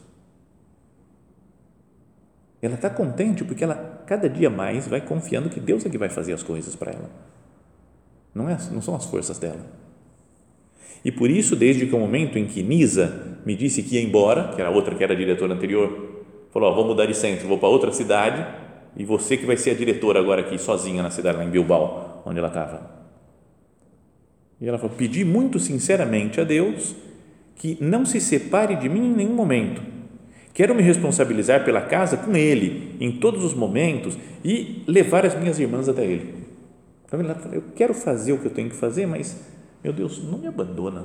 Ela 2.60 2.74
está 2.74 2.90
contente 2.90 3.44
porque 3.44 3.64
ela 3.64 3.93
cada 4.06 4.28
dia 4.28 4.50
mais 4.50 4.86
vai 4.86 5.00
confiando 5.00 5.48
que 5.48 5.60
Deus 5.60 5.84
é 5.84 5.88
que 5.88 5.98
vai 5.98 6.08
fazer 6.08 6.32
as 6.32 6.42
coisas 6.42 6.76
para 6.76 6.92
ela. 6.92 7.10
Não, 8.34 8.48
é, 8.48 8.56
não 8.72 8.82
são 8.82 8.94
as 8.94 9.04
forças 9.04 9.38
dela. 9.38 9.60
E 11.04 11.12
por 11.12 11.30
isso, 11.30 11.54
desde 11.54 11.86
que 11.86 11.94
o 11.94 11.98
momento 11.98 12.38
em 12.38 12.46
que 12.46 12.62
Nisa 12.62 13.38
me 13.44 13.54
disse 13.54 13.82
que 13.82 13.96
ia 13.96 14.02
embora, 14.02 14.52
que 14.54 14.60
era 14.60 14.70
outra 14.70 14.94
que 14.94 15.04
era 15.04 15.12
a 15.12 15.16
diretora 15.16 15.52
anterior, 15.54 16.24
falou: 16.50 16.70
ó, 16.70 16.74
vou 16.74 16.86
mudar 16.86 17.06
de 17.06 17.14
centro, 17.14 17.46
vou 17.46 17.58
para 17.58 17.68
outra 17.68 17.92
cidade 17.92 18.44
e 18.96 19.04
você 19.04 19.36
que 19.36 19.44
vai 19.44 19.56
ser 19.56 19.70
a 19.70 19.74
diretora 19.74 20.18
agora 20.18 20.40
aqui, 20.40 20.58
sozinha 20.58 21.02
na 21.02 21.10
cidade, 21.10 21.38
lá 21.38 21.44
em 21.44 21.50
Bilbao, 21.50 22.22
onde 22.24 22.38
ela 22.38 22.48
estava. 22.48 22.90
E 24.60 24.66
ela 24.66 24.78
falou: 24.78 24.96
pedi 24.96 25.24
muito 25.24 25.58
sinceramente 25.58 26.40
a 26.40 26.44
Deus 26.44 26.96
que 27.56 27.76
não 27.80 28.04
se 28.04 28.20
separe 28.20 28.76
de 28.76 28.88
mim 28.88 29.06
em 29.06 29.14
nenhum 29.14 29.34
momento 29.34 29.93
Quero 30.54 30.72
me 30.72 30.82
responsabilizar 30.82 31.64
pela 31.64 31.82
casa 31.82 32.16
com 32.16 32.34
ele 32.36 32.96
em 33.00 33.18
todos 33.18 33.44
os 33.44 33.52
momentos 33.52 34.16
e 34.44 34.84
levar 34.86 35.26
as 35.26 35.34
minhas 35.34 35.58
irmãs 35.58 35.88
até 35.88 36.04
ele. 36.04 36.46
Então, 37.04 37.20
eu 37.52 37.64
quero 37.74 37.92
fazer 37.92 38.32
o 38.32 38.38
que 38.38 38.46
eu 38.46 38.52
tenho 38.52 38.70
que 38.70 38.76
fazer, 38.76 39.04
mas, 39.04 39.36
meu 39.82 39.92
Deus, 39.92 40.22
não 40.22 40.38
me 40.38 40.46
abandona. 40.46 41.04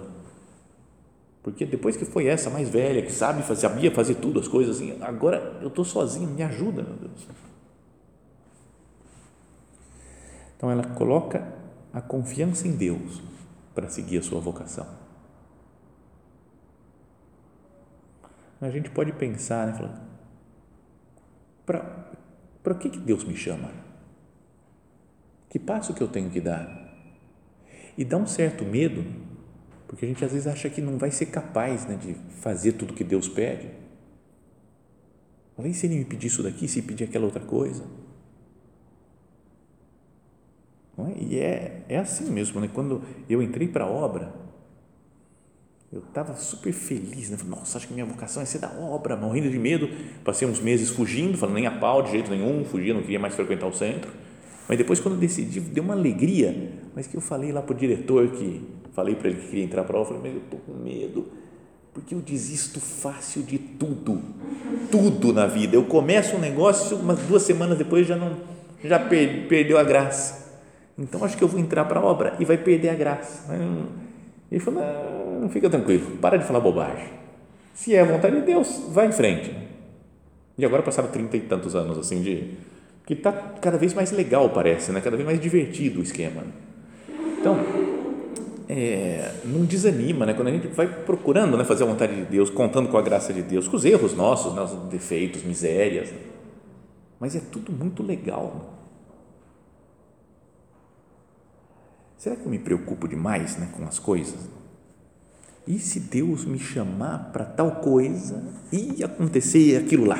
Porque 1.42 1.66
depois 1.66 1.98
que 1.98 2.06
foi 2.06 2.28
essa 2.28 2.50
mais 2.52 2.70
velha, 2.70 3.02
que 3.02 3.12
sabe 3.12 3.42
fazer, 3.42 3.62
sabia 3.62 3.92
fazer 3.92 4.16
tudo, 4.16 4.40
as 4.40 4.48
coisas 4.48 4.76
assim, 4.76 4.98
agora 5.02 5.58
eu 5.62 5.70
estou 5.70 5.84
sozinho, 5.84 6.30
me 6.30 6.44
ajuda, 6.44 6.84
meu 6.84 6.96
Deus. 6.96 7.28
Então 10.56 10.70
ela 10.70 10.84
coloca 10.84 11.56
a 11.92 12.02
confiança 12.02 12.68
em 12.68 12.74
Deus 12.74 13.20
para 13.74 13.90
seguir 13.90 14.20
a 14.20 14.22
sua 14.22 14.40
vocação. 14.40 14.99
A 18.62 18.70
gente 18.70 18.90
pode 18.90 19.14
pensar, 19.14 19.68
né, 19.68 20.02
para 21.66 22.76
que, 22.76 22.90
que 22.90 23.00
Deus 23.00 23.24
me 23.24 23.36
chama? 23.36 23.72
Que 25.50 25.58
passo 25.58 25.94
que 25.94 26.02
eu 26.02 26.08
tenho 26.08 26.30
que 26.30 26.42
dar? 26.42 26.90
E 27.98 28.04
dá 28.04 28.18
um 28.18 28.28
certo 28.28 28.64
medo, 28.66 29.06
porque 29.88 30.06
a 30.06 30.08
gente 30.08 30.24
às 30.24 30.32
vezes 30.32 30.48
acha 30.48 30.70
que 30.70 30.82
não 30.82 30.98
vai 30.98 31.12
ser 31.12 31.28
capaz 31.28 31.86
né, 31.86 31.96
de 31.96 32.14
fazer 32.42 32.74
tudo 32.74 32.94
que 32.94 33.04
Deus 33.04 33.28
pede. 33.28 33.70
Talvez 35.56 35.78
se 35.78 35.88
ele 35.88 35.96
me 35.96 36.06
pedir 36.06 36.28
isso 36.28 36.44
daqui, 36.44 36.68
se 36.68 36.82
pedir 36.82 37.06
aquela 37.06 37.26
outra 37.26 37.44
coisa. 37.44 37.84
É? 40.98 41.24
E 41.24 41.40
é, 41.40 41.86
é 41.90 41.98
assim 41.98 42.30
mesmo, 42.32 42.60
né? 42.60 42.70
quando 42.74 43.04
eu 43.30 43.42
entrei 43.42 43.68
para 43.68 43.86
a 43.86 43.90
obra, 43.90 44.34
eu 45.92 46.00
estava 46.08 46.36
super 46.36 46.72
feliz, 46.72 47.32
né? 47.32 47.38
Nossa, 47.48 47.78
acho 47.78 47.88
que 47.88 47.94
minha 47.94 48.06
vocação 48.06 48.44
é 48.44 48.46
ser 48.46 48.60
da 48.60 48.70
obra, 48.70 49.16
morrendo 49.16 49.50
de 49.50 49.58
medo. 49.58 49.90
Passei 50.24 50.48
uns 50.48 50.60
meses 50.60 50.90
fugindo, 50.90 51.38
falando 51.38 51.56
nem 51.56 51.66
a 51.66 51.72
pau 51.72 52.04
de 52.04 52.12
jeito 52.12 52.30
nenhum, 52.30 52.64
fugia, 52.64 52.94
não 52.94 53.02
queria 53.02 53.20
mais 53.20 53.34
frequentar 53.34 53.66
o 53.66 53.74
centro. 53.74 54.12
Mas 54.68 54.78
depois, 54.78 55.00
quando 55.00 55.18
decidi, 55.18 55.60
deu 55.60 55.84
uma 55.84 55.96
alegria. 55.96 56.74
Mas 56.96 57.08
que 57.08 57.18
eu 57.18 57.22
falei 57.22 57.52
lá 57.52 57.62
para 57.64 57.74
o 57.74 57.78
diretor, 57.78 58.28
que 58.30 58.62
falei 58.94 59.16
para 59.16 59.30
ele 59.30 59.40
que 59.40 59.48
queria 59.48 59.64
entrar 59.64 59.84
para 59.84 59.98
a 59.98 60.02
obra, 60.02 60.14
eu 60.14 60.18
falei, 60.20 60.32
mas 60.32 60.42
eu 60.42 60.46
estou 60.46 60.60
com 60.60 60.84
medo, 60.84 61.26
porque 61.92 62.14
eu 62.14 62.20
desisto 62.20 62.80
fácil 62.80 63.42
de 63.42 63.58
tudo, 63.58 64.22
tudo 64.92 65.34
na 65.34 65.48
vida. 65.48 65.76
Eu 65.76 65.86
começo 65.86 66.36
um 66.36 66.40
negócio, 66.40 66.98
umas 66.98 67.18
duas 67.20 67.42
semanas 67.42 67.80
depois 67.80 68.06
já 68.06 68.16
não, 68.16 68.38
já 68.84 69.00
per, 69.00 69.48
perdeu 69.48 69.80
a 69.80 69.84
graça. 69.84 70.60
Então 70.96 71.24
acho 71.24 71.36
que 71.36 71.44
eu 71.44 71.48
vou 71.48 71.60
entrar 71.60 71.86
para 71.86 72.00
a 72.00 72.04
obra 72.04 72.36
e 72.40 72.46
vai 72.46 72.58
perder 72.58 72.90
a 72.90 72.96
graça. 72.96 73.52
Ele 74.52 74.60
falou, 74.60 74.84
não 75.42 75.50
fica 75.50 75.70
tranquilo, 75.70 76.18
para 76.18 76.38
de 76.38 76.46
falar 76.46 76.60
bobagem. 76.60 77.08
Se 77.74 77.96
é 77.96 78.02
a 78.02 78.06
vontade 78.06 78.36
de 78.36 78.46
Deus, 78.46 78.86
vai 78.90 79.08
em 79.08 79.12
frente. 79.12 79.56
E 80.58 80.66
agora 80.66 80.84
passaram 80.84 81.10
trinta 81.10 81.38
e 81.38 81.42
tantos 81.42 81.76
anos 81.76 81.98
assim 81.98 82.22
de 82.22 82.56
que 83.06 83.14
está 83.14 83.32
cada 83.32 83.78
vez 83.78 83.94
mais 83.94 84.12
legal 84.12 84.50
parece, 84.50 84.92
né? 84.92 85.02
Cada 85.02 85.16
vez 85.16 85.26
mais 85.26 85.40
divertido 85.40 86.00
o 86.00 86.04
esquema. 86.04 86.44
Então 87.40 87.58
é, 88.68 89.32
não 89.46 89.66
desanima, 89.66 90.26
né? 90.26 90.34
Quando 90.34 90.50
a 90.50 90.52
gente 90.52 90.68
vai 90.68 90.88
procurando, 90.88 91.58
né, 91.58 91.64
fazer 91.64 91.84
a 91.84 91.88
vontade 91.88 92.16
de 92.16 92.26
Deus, 92.26 92.50
contando 92.50 92.90
com 92.90 92.98
a 92.98 93.02
graça 93.02 93.34
de 93.34 93.42
Deus, 93.42 93.68
com 93.68 93.78
os 93.78 93.84
erros 93.84 94.14
nossos, 94.14 94.54
nossos 94.54 94.78
defeitos, 94.90 95.44
misérias, 95.44 96.14
mas 97.20 97.36
é 97.36 97.42
tudo 97.52 97.72
muito 97.72 98.04
legal. 98.04 98.79
Será 102.20 102.36
que 102.36 102.46
eu 102.46 102.52
me 102.52 102.60
preocupo 102.60 103.08
demais, 103.08 103.56
né, 103.56 103.70
com 103.72 103.86
as 103.86 103.98
coisas? 103.98 104.38
E 105.66 105.80
se 105.80 106.02
Deus 106.02 106.44
me 106.44 106.60
chamar 106.60 107.32
para 107.32 107.46
tal 107.46 107.78
coisa 107.78 108.44
e 108.74 109.02
acontecer 109.02 109.78
aquilo 109.78 110.04
lá? 110.04 110.18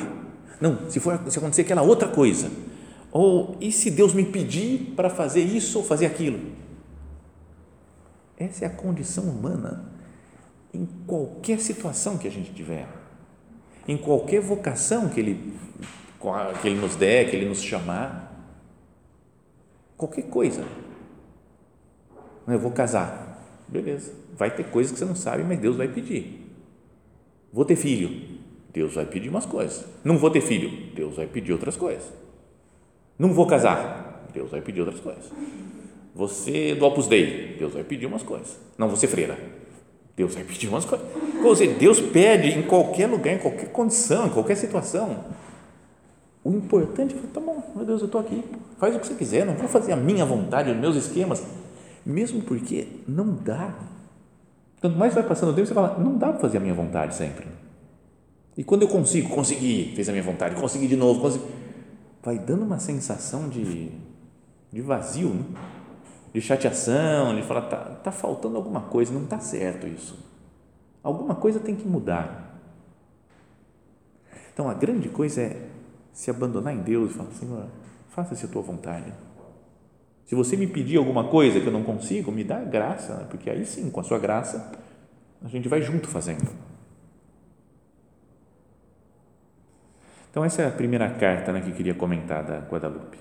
Não, 0.58 0.90
se 0.90 0.98
for 0.98 1.20
se 1.30 1.38
acontecer 1.38 1.60
aquela 1.60 1.82
outra 1.82 2.08
coisa. 2.08 2.50
Ou 3.12 3.54
e 3.60 3.70
se 3.70 3.90
Deus 3.90 4.14
me 4.14 4.24
pedir 4.24 4.94
para 4.96 5.10
fazer 5.10 5.42
isso 5.42 5.78
ou 5.78 5.84
fazer 5.84 6.06
aquilo? 6.06 6.40
Essa 8.38 8.64
é 8.64 8.68
a 8.68 8.70
condição 8.70 9.24
humana 9.24 9.92
em 10.72 10.88
qualquer 11.06 11.60
situação 11.60 12.16
que 12.16 12.26
a 12.26 12.30
gente 12.30 12.50
tiver. 12.54 12.88
Em 13.86 13.98
qualquer 13.98 14.40
vocação 14.40 15.10
que 15.10 15.20
ele 15.20 15.54
que 16.62 16.68
ele 16.68 16.80
nos 16.80 16.96
der, 16.96 17.28
que 17.28 17.36
ele 17.36 17.46
nos 17.46 17.62
chamar. 17.62 18.56
Qualquer 19.98 20.22
coisa. 20.22 20.64
Eu 22.54 22.58
vou 22.58 22.70
casar 22.70 23.30
Beleza. 23.70 24.12
Vai 24.36 24.50
ter 24.50 24.64
coisas 24.64 24.92
que 24.92 24.98
você 24.98 25.04
não 25.04 25.14
sabe, 25.14 25.44
mas 25.44 25.58
Deus 25.58 25.76
vai 25.76 25.86
pedir. 25.86 26.44
Vou 27.52 27.64
ter 27.64 27.76
filho. 27.76 28.38
Deus 28.72 28.94
vai 28.94 29.06
pedir 29.06 29.28
umas 29.28 29.46
coisas. 29.46 29.84
Não 30.02 30.18
vou 30.18 30.30
ter 30.30 30.40
filho. 30.40 30.70
Deus 30.94 31.16
vai 31.16 31.26
pedir 31.26 31.52
outras 31.52 31.76
coisas. 31.76 32.12
Não 33.18 33.32
vou 33.32 33.46
casar. 33.46 34.28
Deus 34.34 34.50
vai 34.50 34.60
pedir 34.60 34.80
outras 34.80 35.00
coisas. 35.00 35.30
Você 36.14 36.74
do 36.74 36.84
Opus 36.84 37.06
Dei. 37.06 37.56
Deus 37.58 37.72
vai 37.72 37.84
pedir 37.84 38.06
umas 38.06 38.22
coisas. 38.22 38.58
Não, 38.76 38.88
você 38.88 39.06
freira. 39.06 39.38
Deus 40.16 40.34
vai 40.34 40.42
pedir 40.42 40.68
umas 40.68 40.84
coisas. 40.84 41.06
Ou 41.44 41.54
seja, 41.54 41.74
Deus 41.74 42.00
pede 42.00 42.48
em 42.50 42.62
qualquer 42.62 43.06
lugar, 43.06 43.34
em 43.34 43.38
qualquer 43.38 43.70
condição, 43.70 44.26
em 44.26 44.30
qualquer 44.30 44.56
situação. 44.56 45.24
O 46.42 46.50
importante 46.50 47.14
é, 47.14 47.18
tá 47.32 47.40
bom, 47.40 47.72
meu 47.76 47.84
Deus, 47.84 48.00
eu 48.00 48.06
estou 48.06 48.20
aqui. 48.20 48.42
Faz 48.78 48.96
o 48.96 48.98
que 48.98 49.06
você 49.06 49.14
quiser, 49.14 49.44
não 49.44 49.54
vou 49.54 49.68
fazer 49.68 49.92
a 49.92 49.96
minha 49.96 50.24
vontade, 50.24 50.70
os 50.70 50.76
meus 50.76 50.96
esquemas 50.96 51.42
mesmo 52.10 52.42
porque 52.42 52.86
não 53.06 53.34
dá. 53.34 53.74
Quanto 54.80 54.96
mais 54.96 55.14
vai 55.14 55.22
passando 55.22 55.50
o 55.50 55.54
tempo, 55.54 55.66
você 55.66 55.74
fala, 55.74 55.98
não 55.98 56.16
dá 56.16 56.28
para 56.28 56.40
fazer 56.40 56.58
a 56.58 56.60
minha 56.60 56.74
vontade 56.74 57.14
sempre. 57.14 57.46
E 58.56 58.64
quando 58.64 58.82
eu 58.82 58.88
consigo, 58.88 59.28
consegui, 59.30 59.92
fez 59.94 60.08
a 60.08 60.12
minha 60.12 60.24
vontade, 60.24 60.54
consegui 60.54 60.88
de 60.88 60.96
novo, 60.96 61.20
consegui, 61.20 61.44
vai 62.22 62.38
dando 62.38 62.64
uma 62.64 62.78
sensação 62.78 63.48
de, 63.48 63.90
de 64.72 64.80
vazio, 64.80 65.30
né? 65.30 65.44
de 66.32 66.40
chateação, 66.40 67.34
de 67.34 67.42
falar, 67.42 67.62
tá, 67.62 67.76
tá 67.76 68.12
faltando 68.12 68.56
alguma 68.56 68.82
coisa, 68.82 69.12
não 69.12 69.24
está 69.24 69.38
certo 69.38 69.86
isso. 69.86 70.18
Alguma 71.02 71.34
coisa 71.34 71.58
tem 71.58 71.74
que 71.74 71.86
mudar. 71.86 72.60
Então, 74.52 74.68
a 74.68 74.74
grande 74.74 75.08
coisa 75.08 75.42
é 75.42 75.68
se 76.12 76.30
abandonar 76.30 76.74
em 76.74 76.80
Deus 76.80 77.10
e 77.10 77.14
falar, 77.14 77.30
Senhor, 77.32 77.66
faça-se 78.08 78.44
a 78.44 78.48
tua 78.48 78.62
vontade 78.62 79.12
se 80.30 80.36
você 80.36 80.56
me 80.56 80.68
pedir 80.68 80.96
alguma 80.96 81.24
coisa 81.24 81.60
que 81.60 81.66
eu 81.66 81.72
não 81.72 81.82
consigo, 81.82 82.30
me 82.30 82.44
dá 82.44 82.60
graça, 82.60 83.16
né? 83.16 83.26
porque 83.28 83.50
aí 83.50 83.66
sim, 83.66 83.90
com 83.90 83.98
a 83.98 84.04
sua 84.04 84.16
graça, 84.16 84.70
a 85.44 85.48
gente 85.48 85.68
vai 85.68 85.82
junto 85.82 86.06
fazendo. 86.06 86.48
Então, 90.30 90.44
essa 90.44 90.62
é 90.62 90.68
a 90.68 90.70
primeira 90.70 91.10
carta 91.10 91.50
né, 91.50 91.60
que 91.60 91.72
queria 91.72 91.94
comentar 91.94 92.44
da 92.44 92.60
Guadalupe. 92.60 93.18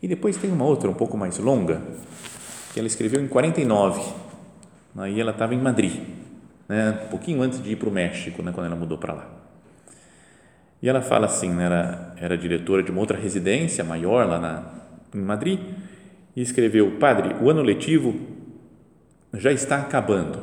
E 0.00 0.06
depois 0.06 0.36
tem 0.36 0.48
uma 0.48 0.64
outra, 0.64 0.88
um 0.88 0.94
pouco 0.94 1.16
mais 1.16 1.36
longa, 1.38 1.82
que 2.72 2.78
ela 2.78 2.86
escreveu 2.86 3.20
em 3.20 3.26
49. 3.26 4.00
Aí 4.96 5.20
ela 5.20 5.32
estava 5.32 5.56
em 5.56 5.60
Madrid, 5.60 6.02
né, 6.68 7.02
um 7.06 7.08
pouquinho 7.08 7.42
antes 7.42 7.60
de 7.60 7.72
ir 7.72 7.76
para 7.76 7.88
o 7.88 7.92
México, 7.92 8.44
né, 8.44 8.52
quando 8.54 8.66
ela 8.66 8.76
mudou 8.76 8.96
para 8.96 9.12
lá. 9.12 9.28
E 10.80 10.88
ela 10.88 11.02
fala 11.02 11.26
assim, 11.26 11.50
né, 11.50 11.64
era, 11.64 12.14
era 12.16 12.38
diretora 12.38 12.80
de 12.80 12.92
uma 12.92 13.00
outra 13.00 13.18
residência 13.18 13.82
maior 13.82 14.24
lá 14.28 14.38
na, 14.38 14.81
em 15.14 15.20
Madrid, 15.20 15.60
e 16.34 16.42
escreveu: 16.42 16.92
Padre, 16.98 17.36
o 17.40 17.50
ano 17.50 17.62
letivo 17.62 18.14
já 19.34 19.52
está 19.52 19.78
acabando. 19.78 20.38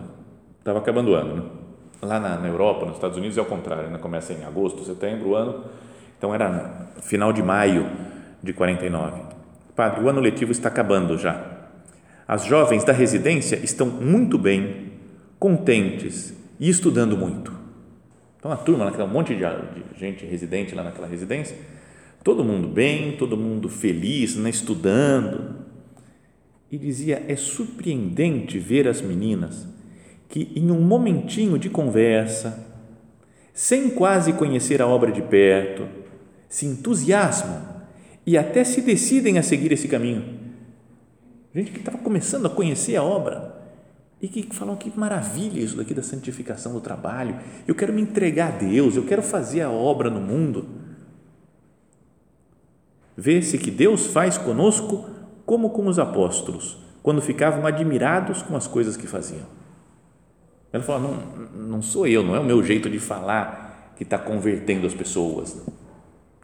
Estava 0.60 0.80
acabando 0.80 1.12
o 1.12 1.16
ano. 1.16 1.36
Né? 1.36 1.44
Lá 2.02 2.20
na, 2.20 2.38
na, 2.38 2.48
Europa, 2.48 2.86
nos 2.86 2.96
Estados 2.96 3.18
Unidos, 3.18 3.38
é 3.38 3.42
o 3.42 3.46
contrário, 3.46 3.90
né? 3.90 3.98
começa 3.98 4.34
em 4.34 4.44
agosto, 4.46 4.84
setembro, 4.84 5.30
o 5.30 5.36
ano. 5.36 5.66
Então 6.18 6.34
era 6.34 6.90
final 7.02 7.32
de 7.34 7.42
maio 7.42 7.90
de 8.42 8.54
49. 8.54 9.22
Padre, 9.76 10.04
o 10.04 10.10
ano 10.10 10.20
letivo 10.20 10.52
está 10.52 10.70
acabando 10.70 11.18
já. 11.18 11.60
As 12.28 12.46
jovens 12.46 12.84
da 12.84 12.94
residência 12.94 13.56
estão 13.56 13.88
muito 13.88 14.38
bem, 14.38 14.92
contentes 15.40 16.34
e 16.60 16.70
estudando 16.70 17.18
muito. 17.18 17.52
Então 18.38 18.52
a 18.52 18.58
turma, 18.58 18.86
um 18.86 19.08
monte 19.08 19.36
de, 19.36 19.44
de 19.44 20.00
gente 20.00 20.26
residente 20.26 20.76
lá 20.76 20.84
naquela 20.84 21.08
residência, 21.08 21.58
todo 22.24 22.44
mundo 22.44 22.68
bem, 22.68 23.18
todo 23.18 23.38
mundo 23.38 23.70
feliz, 23.70 24.36
né, 24.36 24.50
estudando, 24.50 25.56
e 26.72 26.78
dizia: 26.78 27.24
é 27.28 27.36
surpreendente 27.36 28.60
ver 28.60 28.88
as 28.88 29.02
meninas 29.02 29.68
que, 30.28 30.52
em 30.56 30.72
um 30.72 30.82
momentinho 30.82 31.58
de 31.58 31.70
conversa, 31.70 32.68
sem 33.54 33.90
quase 33.90 34.34
conhecer 34.34 34.82
a 34.82 34.88
obra 34.88 35.12
de 35.12 35.22
perto, 35.22 35.88
se 36.48 36.66
entusiasmam 36.66 37.80
e 38.26 38.38
até 38.38 38.64
se 38.64 38.82
decidem 38.82 39.38
a 39.38 39.44
seguir 39.44 39.72
esse 39.72 39.88
caminho. 39.88 40.40
Gente 41.54 41.72
que 41.72 41.80
estava 41.80 41.98
começando 41.98 42.46
a 42.46 42.50
conhecer 42.50 42.96
a 42.96 43.04
obra 43.04 43.60
e 44.22 44.28
que 44.28 44.44
falam 44.54 44.76
que 44.76 44.92
maravilha 44.98 45.60
isso 45.60 45.78
daqui 45.78 45.94
da 45.94 46.04
santificação 46.04 46.74
do 46.74 46.82
trabalho. 46.82 47.40
Eu 47.68 47.74
quero 47.74 47.92
me 47.92 48.02
entregar 48.02 48.50
a 48.50 48.58
Deus, 48.58 48.96
eu 48.96 49.04
quero 49.04 49.24
fazer 49.24 49.62
a 49.62 49.70
obra 49.70 50.10
no 50.10 50.22
mundo. 50.22 50.68
Vê-se 53.20 53.58
que 53.58 53.70
Deus 53.70 54.08
faz 54.08 54.38
conosco 54.38 55.06
como 55.46 55.72
com 55.72 55.88
os 55.88 56.00
apóstolos, 56.00 56.78
quando 57.04 57.22
ficavam 57.22 57.66
admirados 57.66 58.42
com 58.42 58.56
as 58.56 58.66
coisas 58.66 58.96
que 58.96 59.08
faziam. 59.08 59.46
Ela 60.72 60.82
falou: 60.82 61.12
não, 61.12 61.68
não 61.68 61.82
sou 61.82 62.08
eu, 62.08 62.24
não 62.24 62.34
é 62.34 62.40
o 62.40 62.46
meu 62.46 62.64
jeito 62.64 62.90
de 62.90 62.98
falar 62.98 63.94
que 63.98 64.04
está 64.04 64.18
convertendo 64.18 64.88
as 64.88 64.94
pessoas. 64.94 65.62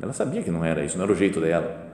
Ela 0.02 0.12
sabia 0.12 0.44
que 0.44 0.52
não 0.52 0.66
era 0.66 0.84
isso, 0.84 0.98
não 0.98 1.06
era 1.06 1.14
o 1.14 1.16
jeito 1.16 1.40
dela. 1.40 1.94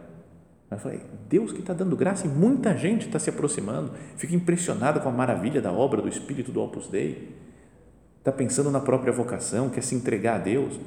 Ela 0.71 0.81
falou: 0.81 0.99
Deus 1.29 1.51
que 1.51 1.59
está 1.59 1.75
dando 1.75 1.95
graça 1.95 2.25
e 2.25 2.29
muita 2.29 2.75
gente 2.75 3.05
está 3.05 3.19
se 3.19 3.29
aproximando, 3.29 3.91
fica 4.17 4.33
impressionada 4.33 4.99
com 4.99 5.09
a 5.09 5.11
maravilha 5.11 5.61
da 5.61 5.71
obra 5.71 6.01
do 6.01 6.09
Espírito 6.09 6.51
do 6.51 6.59
Opus 6.59 6.87
Dei, 6.87 7.35
está 8.17 8.31
pensando 8.31 8.71
na 8.71 8.79
própria 8.79 9.13
vocação, 9.13 9.69
quer 9.69 9.83
se 9.83 9.93
entregar 9.93 10.37
a 10.37 10.39
Deus. 10.39 10.79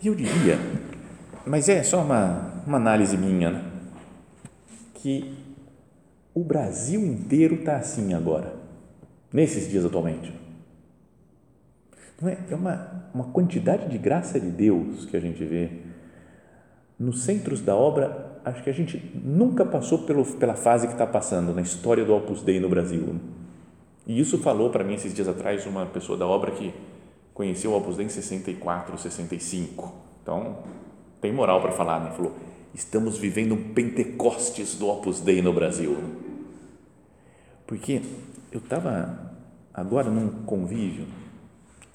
E 0.00 0.06
eu 0.06 0.14
diria, 0.14 0.56
mas 1.46 1.68
é 1.68 1.82
só 1.82 2.02
uma, 2.02 2.62
uma 2.66 2.76
análise 2.76 3.16
minha, 3.16 3.50
né? 3.50 3.70
que 4.94 5.34
o 6.34 6.44
Brasil 6.44 7.00
inteiro 7.00 7.56
está 7.56 7.76
assim 7.76 8.12
agora, 8.14 8.54
nesses 9.32 9.68
dias 9.68 9.84
atualmente. 9.84 10.32
Não 12.20 12.28
é, 12.28 12.38
é 12.50 12.54
uma, 12.54 13.10
uma 13.14 13.24
quantidade 13.24 13.88
de 13.88 13.96
graça 13.96 14.38
de 14.38 14.50
Deus 14.50 15.06
que 15.06 15.16
a 15.16 15.20
gente 15.20 15.42
vê 15.44 15.70
nos 16.98 17.22
centros 17.24 17.62
da 17.62 17.74
obra. 17.74 18.38
Acho 18.44 18.62
que 18.62 18.70
a 18.70 18.74
gente 18.74 18.98
nunca 19.14 19.64
passou 19.64 20.00
pelo, 20.00 20.24
pela 20.36 20.54
fase 20.54 20.86
que 20.86 20.92
está 20.92 21.06
passando 21.06 21.54
na 21.54 21.62
história 21.62 22.04
do 22.04 22.14
Opus 22.14 22.42
Dei 22.42 22.60
no 22.60 22.68
Brasil. 22.68 23.16
E 24.06 24.20
isso 24.20 24.38
falou 24.38 24.68
para 24.70 24.84
mim 24.84 24.94
esses 24.94 25.14
dias 25.14 25.28
atrás 25.28 25.64
uma 25.66 25.86
pessoa 25.86 26.18
da 26.18 26.26
obra 26.26 26.50
que 26.50 26.74
conheceu 27.32 27.70
o 27.72 27.76
Opus 27.76 27.96
Dei 27.96 28.04
em 28.04 28.10
64, 28.10 28.98
65. 28.98 29.94
Então, 30.22 30.58
tem 31.20 31.32
moral 31.32 31.60
para 31.60 31.72
falar, 31.72 32.00
né? 32.00 32.10
Falou, 32.10 32.36
estamos 32.74 33.18
vivendo 33.18 33.54
um 33.54 33.72
Pentecostes 33.72 34.76
do 34.76 34.88
Opus 34.88 35.20
Dei 35.20 35.42
no 35.42 35.52
Brasil. 35.52 35.96
Porque 37.66 38.02
eu 38.50 38.58
estava 38.58 39.32
agora 39.72 40.10
num 40.10 40.44
convívio 40.44 41.06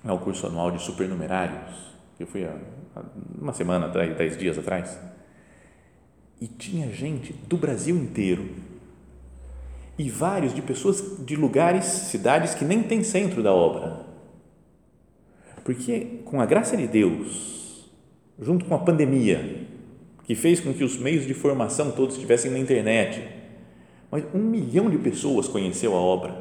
ao 0.03 0.19
curso 0.19 0.47
anual 0.47 0.71
de 0.71 0.81
supernumerários, 0.81 1.93
eu 2.19 2.27
fui 2.27 2.45
há 2.45 2.55
uma 3.41 3.53
semana, 3.53 3.87
dez 3.89 4.37
dias 4.37 4.57
atrás, 4.57 4.97
e 6.39 6.47
tinha 6.47 6.91
gente 6.91 7.33
do 7.33 7.57
Brasil 7.57 7.95
inteiro 7.95 8.49
e 9.97 10.09
vários 10.09 10.53
de 10.53 10.61
pessoas 10.61 11.25
de 11.25 11.35
lugares, 11.35 11.85
cidades 11.85 12.53
que 12.53 12.65
nem 12.65 12.83
tem 12.83 13.03
centro 13.03 13.41
da 13.41 13.53
obra. 13.53 14.05
Porque 15.63 16.21
com 16.25 16.39
a 16.39 16.45
graça 16.45 16.77
de 16.77 16.87
Deus, 16.87 17.64
junto 18.39 18.65
com 18.65 18.75
a 18.75 18.79
pandemia, 18.79 19.65
que 20.23 20.35
fez 20.35 20.59
com 20.59 20.73
que 20.73 20.83
os 20.83 20.97
meios 20.97 21.25
de 21.25 21.33
formação 21.33 21.91
todos 21.91 22.15
estivessem 22.15 22.51
na 22.51 22.59
internet. 22.59 23.23
Mas 24.11 24.23
um 24.33 24.39
milhão 24.39 24.89
de 24.89 24.97
pessoas 24.97 25.47
conheceu 25.47 25.95
a 25.95 25.99
obra, 25.99 26.35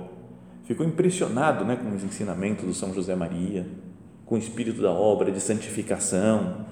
ficou 0.65 0.87
impressionado 0.87 1.65
né, 1.65 1.77
com 1.77 1.95
os 1.95 2.03
ensinamentos 2.03 2.65
do 2.65 2.75
São 2.75 2.93
José 2.95 3.15
Maria, 3.15 3.67
com 4.25 4.37
o 4.37 4.39
espírito 4.39 4.81
da 4.81 4.91
obra, 4.91 5.31
de 5.31 5.41
santificação. 5.41 6.65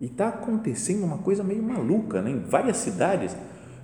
E 0.00 0.06
está 0.06 0.28
acontecendo 0.28 1.04
uma 1.04 1.18
coisa 1.18 1.42
meio 1.42 1.62
maluca, 1.62 2.22
né? 2.22 2.30
em 2.30 2.40
várias 2.40 2.78
cidades, 2.78 3.36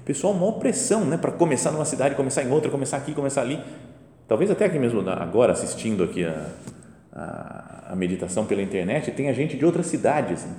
pessoal, 0.05 0.33
uma 0.33 0.47
opressão 0.47 1.05
né? 1.05 1.17
para 1.17 1.33
começar 1.33 1.71
numa 1.71 1.85
cidade, 1.85 2.15
começar 2.15 2.43
em 2.43 2.51
outra, 2.51 2.71
começar 2.71 2.97
aqui, 2.97 3.13
começar 3.13 3.43
ali. 3.43 3.61
Talvez 4.27 4.51
até 4.51 4.65
aqui 4.65 4.79
mesmo, 4.79 5.07
agora 5.09 5.53
assistindo 5.53 6.03
aqui 6.03 6.25
a, 6.25 6.51
a, 7.17 7.97
meditação 7.97 8.45
pela 8.45 8.61
internet, 8.61 9.11
tem 9.11 9.29
a 9.29 9.33
gente 9.33 9.57
de 9.57 9.65
outras 9.65 9.87
cidades. 9.87 10.45
Né? 10.45 10.55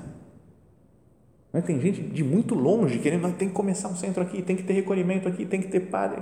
Né? 1.53 1.61
Tem 1.61 1.79
gente 1.79 2.01
de 2.01 2.23
muito 2.23 2.55
longe 2.55 2.97
querendo, 2.97 3.31
tem 3.33 3.47
que 3.47 3.53
começar 3.53 3.87
um 3.89 3.95
centro 3.95 4.23
aqui, 4.23 4.41
tem 4.41 4.55
que 4.55 4.63
ter 4.63 4.73
recolhimento 4.73 5.27
aqui, 5.27 5.45
tem 5.45 5.61
que 5.61 5.67
ter 5.67 5.81
padre. 5.81 6.21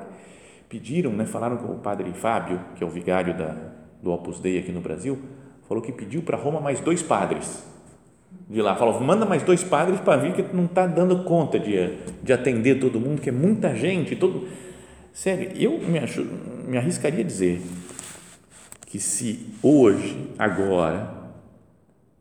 Pediram, 0.67 1.11
né, 1.11 1.25
falaram 1.25 1.57
com 1.57 1.71
o 1.71 1.77
padre 1.77 2.11
Fábio, 2.11 2.59
que 2.75 2.83
é 2.83 2.87
o 2.87 2.89
vigário 2.89 3.37
da, 3.37 3.55
do 4.03 4.11
Opus 4.11 4.39
Dei 4.39 4.59
aqui 4.59 4.71
no 4.71 4.81
Brasil, 4.81 5.17
falou 5.69 5.81
que 5.81 5.91
pediu 5.91 6.21
para 6.21 6.37
Roma 6.37 6.59
mais 6.59 6.79
dois 6.81 7.01
padres 7.01 7.63
de 8.49 8.61
lá. 8.61 8.75
Falou, 8.75 8.99
manda 8.99 9.25
mais 9.25 9.41
dois 9.41 9.63
padres 9.63 10.01
para 10.01 10.17
vir, 10.17 10.33
que 10.33 10.55
não 10.55 10.65
está 10.65 10.85
dando 10.85 11.23
conta 11.23 11.57
de, 11.57 11.97
de 12.21 12.33
atender 12.33 12.79
todo 12.79 12.99
mundo, 12.99 13.21
que 13.21 13.29
é 13.29 13.31
muita 13.31 13.73
gente. 13.73 14.15
Todo... 14.15 14.47
Sério, 15.13 15.51
eu 15.55 15.79
me, 15.79 15.99
me 16.67 16.77
arriscaria 16.77 17.21
a 17.21 17.23
dizer 17.23 17.61
que 18.95 18.99
se 19.01 19.47
hoje, 19.61 20.29
agora, 20.39 21.13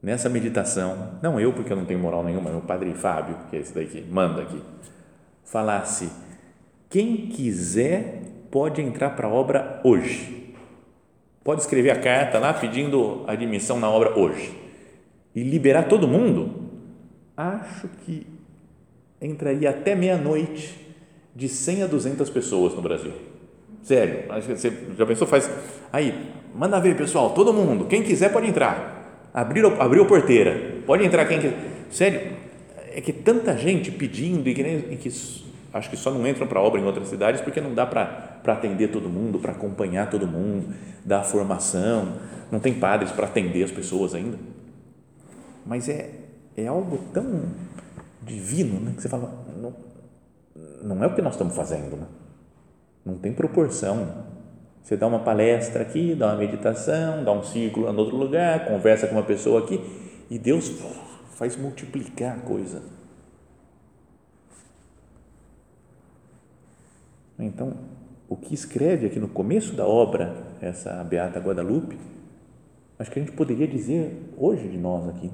nessa 0.02 0.28
meditação, 0.28 1.20
não 1.22 1.38
eu, 1.38 1.52
porque 1.52 1.72
eu 1.72 1.76
não 1.76 1.84
tenho 1.84 2.00
moral 2.00 2.24
nenhuma, 2.24 2.50
meu 2.50 2.62
padre 2.62 2.92
Fábio, 2.94 3.38
que 3.48 3.54
é 3.54 3.60
esse 3.60 3.72
daí 3.72 3.86
que 3.86 4.00
manda 4.02 4.42
aqui, 4.42 4.60
falasse: 5.44 6.10
quem 6.90 7.28
quiser 7.28 8.22
pode 8.50 8.82
entrar 8.82 9.10
para 9.10 9.28
a 9.28 9.30
obra 9.30 9.80
hoje. 9.84 10.52
Pode 11.44 11.60
escrever 11.60 11.90
a 11.90 12.00
carta 12.00 12.40
lá 12.40 12.52
pedindo 12.52 13.22
admissão 13.28 13.78
na 13.78 13.88
obra 13.88 14.18
hoje 14.18 14.58
e 15.32 15.44
liberar 15.44 15.84
todo 15.84 16.08
mundo. 16.08 16.70
Acho 17.36 17.86
que 18.04 18.26
entraria 19.22 19.70
até 19.70 19.94
meia-noite 19.94 20.74
de 21.36 21.48
100 21.48 21.84
a 21.84 21.86
200 21.86 22.30
pessoas 22.30 22.74
no 22.74 22.82
Brasil. 22.82 23.12
Sério, 23.84 24.24
você 24.48 24.72
já 24.98 25.06
pensou? 25.06 25.28
Faz. 25.28 25.48
Aí, 25.92 26.32
manda 26.52 26.80
ver, 26.80 26.96
pessoal, 26.96 27.30
todo 27.30 27.52
mundo, 27.52 27.84
quem 27.84 28.02
quiser 28.02 28.32
pode 28.32 28.48
entrar 28.48 28.94
abriu, 29.34 29.82
abriu 29.82 30.04
a 30.04 30.06
porteira, 30.06 30.80
pode 30.86 31.04
entrar 31.04 31.26
quem 31.26 31.40
quiser. 31.40 31.56
Sério, 31.90 32.32
é 32.92 33.00
que 33.00 33.12
tanta 33.12 33.56
gente 33.56 33.90
pedindo 33.90 34.48
e 34.48 34.54
que, 34.54 34.62
nem, 34.62 34.92
e 34.92 34.96
que 34.96 35.08
acho 35.72 35.90
que 35.90 35.96
só 35.96 36.12
não 36.12 36.26
entram 36.26 36.46
para 36.46 36.60
obra 36.60 36.80
em 36.80 36.84
outras 36.84 37.08
cidades 37.08 37.40
porque 37.40 37.60
não 37.60 37.74
dá 37.74 37.84
para 37.84 38.40
atender 38.46 38.88
todo 38.88 39.08
mundo, 39.08 39.40
para 39.40 39.50
acompanhar 39.50 40.08
todo 40.08 40.26
mundo, 40.26 40.72
dar 41.04 41.24
formação, 41.24 42.14
não 42.52 42.60
tem 42.60 42.72
padres 42.72 43.10
para 43.10 43.26
atender 43.26 43.64
as 43.64 43.72
pessoas 43.72 44.14
ainda. 44.14 44.38
Mas 45.66 45.88
é, 45.88 46.10
é 46.56 46.66
algo 46.68 46.98
tão 47.12 47.42
divino 48.22 48.80
né, 48.80 48.92
que 48.94 49.02
você 49.02 49.08
fala, 49.08 49.44
não, 49.60 49.74
não 50.82 51.02
é 51.02 51.06
o 51.08 51.14
que 51.14 51.20
nós 51.20 51.34
estamos 51.34 51.56
fazendo, 51.56 51.96
né? 51.96 52.06
Não 53.04 53.16
tem 53.16 53.32
proporção 53.32 54.32
você 54.82 54.98
dá 54.98 55.06
uma 55.06 55.20
palestra 55.20 55.80
aqui, 55.80 56.14
dá 56.14 56.26
uma 56.26 56.36
meditação, 56.36 57.24
dá 57.24 57.32
um 57.32 57.42
círculo 57.42 57.90
em 57.90 57.96
outro 57.96 58.16
lugar, 58.16 58.66
conversa 58.66 59.06
com 59.06 59.14
uma 59.14 59.22
pessoa 59.22 59.64
aqui 59.64 59.80
e 60.30 60.38
Deus 60.38 60.70
faz 61.36 61.56
multiplicar 61.56 62.36
a 62.36 62.40
coisa. 62.42 62.82
Então, 67.38 67.78
o 68.28 68.36
que 68.36 68.52
escreve 68.52 69.06
aqui 69.06 69.18
no 69.18 69.28
começo 69.28 69.74
da 69.74 69.86
obra, 69.86 70.36
essa 70.60 71.02
Beata 71.02 71.40
Guadalupe, 71.40 71.96
Acho 72.98 73.10
que 73.10 73.18
a 73.18 73.22
gente 73.22 73.34
poderia 73.34 73.66
dizer 73.66 74.16
hoje 74.36 74.68
de 74.68 74.78
nós 74.78 75.08
aqui. 75.08 75.30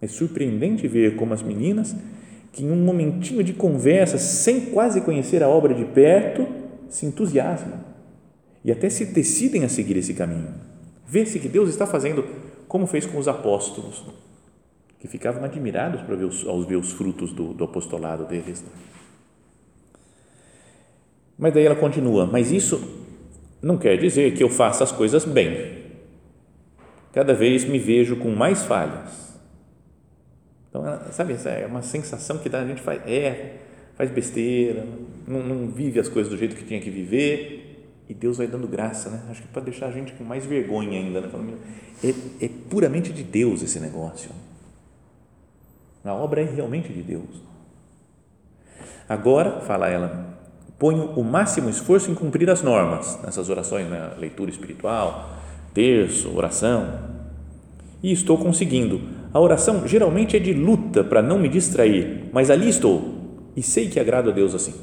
É 0.00 0.06
surpreendente 0.06 0.86
ver 0.88 1.16
como 1.16 1.32
as 1.32 1.42
meninas, 1.42 1.94
que 2.58 2.64
em 2.64 2.72
um 2.72 2.84
momentinho 2.84 3.44
de 3.44 3.52
conversa, 3.52 4.18
sem 4.18 4.72
quase 4.72 5.00
conhecer 5.00 5.44
a 5.44 5.48
obra 5.48 5.72
de 5.72 5.84
perto, 5.84 6.44
se 6.88 7.06
entusiasmam 7.06 7.78
e 8.64 8.72
até 8.72 8.90
se 8.90 9.04
decidem 9.04 9.62
a 9.62 9.68
seguir 9.68 9.96
esse 9.96 10.12
caminho. 10.12 10.52
Vê-se 11.06 11.38
que 11.38 11.48
Deus 11.48 11.68
está 11.68 11.86
fazendo 11.86 12.24
como 12.66 12.84
fez 12.88 13.06
com 13.06 13.16
os 13.16 13.28
apóstolos, 13.28 14.04
que 14.98 15.06
ficavam 15.06 15.44
admirados 15.44 16.00
para 16.00 16.16
ver 16.16 16.24
os, 16.24 16.42
ver 16.66 16.74
os 16.74 16.90
frutos 16.90 17.32
do, 17.32 17.54
do 17.54 17.62
apostolado 17.62 18.24
deles. 18.24 18.64
Mas 21.38 21.54
daí 21.54 21.64
ela 21.64 21.76
continua, 21.76 22.26
mas 22.26 22.50
isso 22.50 23.06
não 23.62 23.78
quer 23.78 23.96
dizer 23.98 24.34
que 24.34 24.42
eu 24.42 24.50
faça 24.50 24.82
as 24.82 24.90
coisas 24.90 25.24
bem. 25.24 25.78
Cada 27.12 27.34
vez 27.34 27.64
me 27.64 27.78
vejo 27.78 28.16
com 28.16 28.30
mais 28.30 28.64
falhas. 28.64 29.27
Então, 30.68 30.82
sabe, 31.12 31.34
é 31.34 31.66
uma 31.66 31.82
sensação 31.82 32.38
que 32.38 32.54
a 32.54 32.66
gente 32.66 32.82
faz, 32.82 33.00
é, 33.06 33.56
faz 33.96 34.10
besteira, 34.10 34.86
não, 35.26 35.42
não 35.42 35.68
vive 35.68 35.98
as 35.98 36.08
coisas 36.08 36.30
do 36.30 36.38
jeito 36.38 36.54
que 36.54 36.64
tinha 36.64 36.80
que 36.80 36.90
viver 36.90 37.68
e 38.08 38.14
Deus 38.14 38.38
vai 38.38 38.46
dando 38.46 38.66
graça, 38.66 39.10
né? 39.10 39.22
Acho 39.30 39.42
que 39.42 39.48
para 39.48 39.62
deixar 39.62 39.86
a 39.86 39.90
gente 39.90 40.12
com 40.14 40.24
mais 40.24 40.46
vergonha 40.46 40.98
ainda, 40.98 41.20
né? 41.20 41.28
É, 42.02 42.44
é 42.44 42.48
puramente 42.70 43.12
de 43.12 43.22
Deus 43.22 43.62
esse 43.62 43.78
negócio. 43.78 44.30
A 46.04 46.14
obra 46.14 46.40
é 46.40 46.44
realmente 46.44 46.90
de 46.90 47.02
Deus. 47.02 47.42
Agora, 49.06 49.60
fala 49.60 49.88
ela, 49.88 50.38
ponho 50.78 51.10
o 51.12 51.24
máximo 51.24 51.68
esforço 51.68 52.10
em 52.10 52.14
cumprir 52.14 52.48
as 52.48 52.62
normas 52.62 53.18
nessas 53.22 53.50
orações, 53.50 53.88
né? 53.88 54.12
leitura 54.18 54.50
espiritual, 54.50 55.36
terço, 55.74 56.34
oração, 56.34 56.98
e 58.02 58.10
estou 58.10 58.38
conseguindo. 58.38 59.17
A 59.32 59.40
oração 59.40 59.86
geralmente 59.86 60.36
é 60.36 60.40
de 60.40 60.52
luta 60.52 61.04
para 61.04 61.22
não 61.22 61.38
me 61.38 61.48
distrair, 61.48 62.28
mas 62.32 62.50
ali 62.50 62.68
estou 62.68 63.18
e 63.54 63.62
sei 63.62 63.88
que 63.88 64.00
agrado 64.00 64.30
a 64.30 64.32
Deus 64.32 64.54
assim. 64.54 64.74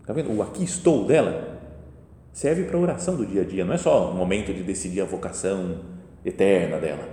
Está 0.00 0.12
vendo? 0.12 0.32
O 0.34 0.42
aqui 0.42 0.64
estou 0.64 1.06
dela 1.06 1.58
serve 2.32 2.64
para 2.64 2.76
a 2.76 2.80
oração 2.80 3.16
do 3.16 3.26
dia 3.26 3.42
a 3.42 3.44
dia, 3.44 3.64
não 3.64 3.74
é 3.74 3.78
só 3.78 4.10
o 4.10 4.14
momento 4.14 4.52
de 4.52 4.62
decidir 4.62 5.00
a 5.00 5.04
vocação 5.04 5.80
eterna 6.24 6.78
dela. 6.78 7.08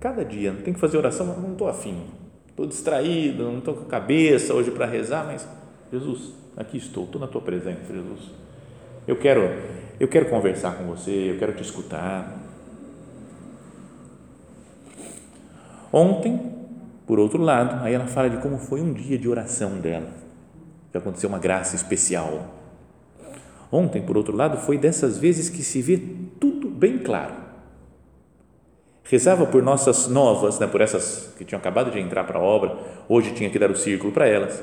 Cada 0.00 0.24
dia, 0.24 0.52
não 0.52 0.62
tem 0.62 0.72
que 0.72 0.80
fazer 0.80 0.96
oração, 0.96 1.26
não 1.26 1.52
estou 1.52 1.68
afim, 1.68 2.02
estou 2.48 2.66
distraído, 2.66 3.44
não 3.44 3.58
estou 3.58 3.74
com 3.74 3.82
a 3.82 3.86
cabeça 3.86 4.54
hoje 4.54 4.70
para 4.70 4.86
rezar, 4.86 5.26
mas 5.26 5.46
Jesus, 5.92 6.32
aqui 6.56 6.78
estou, 6.78 7.04
estou 7.04 7.20
na 7.20 7.26
tua 7.26 7.40
presença, 7.40 7.92
Jesus. 7.92 8.30
Eu 9.06 9.16
quero, 9.16 9.42
eu 9.98 10.08
quero 10.08 10.28
conversar 10.28 10.76
com 10.76 10.84
você, 10.84 11.32
eu 11.32 11.38
quero 11.38 11.52
te 11.52 11.62
escutar. 11.62 12.45
Ontem, 15.98 16.52
por 17.06 17.18
outro 17.18 17.42
lado, 17.42 17.82
aí 17.82 17.94
ela 17.94 18.06
fala 18.06 18.28
de 18.28 18.36
como 18.36 18.58
foi 18.58 18.82
um 18.82 18.92
dia 18.92 19.16
de 19.16 19.28
oração 19.28 19.78
dela, 19.78 20.10
que 20.92 20.98
aconteceu 20.98 21.28
uma 21.28 21.38
graça 21.38 21.74
especial. 21.74 22.54
Ontem, 23.72 24.02
por 24.02 24.16
outro 24.16 24.36
lado, 24.36 24.58
foi 24.58 24.76
dessas 24.76 25.16
vezes 25.16 25.48
que 25.48 25.62
se 25.62 25.80
vê 25.80 25.98
tudo 26.38 26.68
bem 26.68 26.98
claro. 26.98 27.34
Rezava 29.04 29.46
por 29.46 29.62
nossas 29.62 30.08
novas, 30.08 30.58
né, 30.58 30.66
por 30.66 30.80
essas 30.80 31.32
que 31.38 31.44
tinham 31.44 31.60
acabado 31.60 31.90
de 31.90 31.98
entrar 31.98 32.24
para 32.24 32.38
a 32.40 32.42
obra, 32.42 32.76
hoje 33.08 33.32
tinha 33.32 33.48
que 33.48 33.58
dar 33.58 33.70
o 33.70 33.76
círculo 33.76 34.12
para 34.12 34.26
elas 34.26 34.62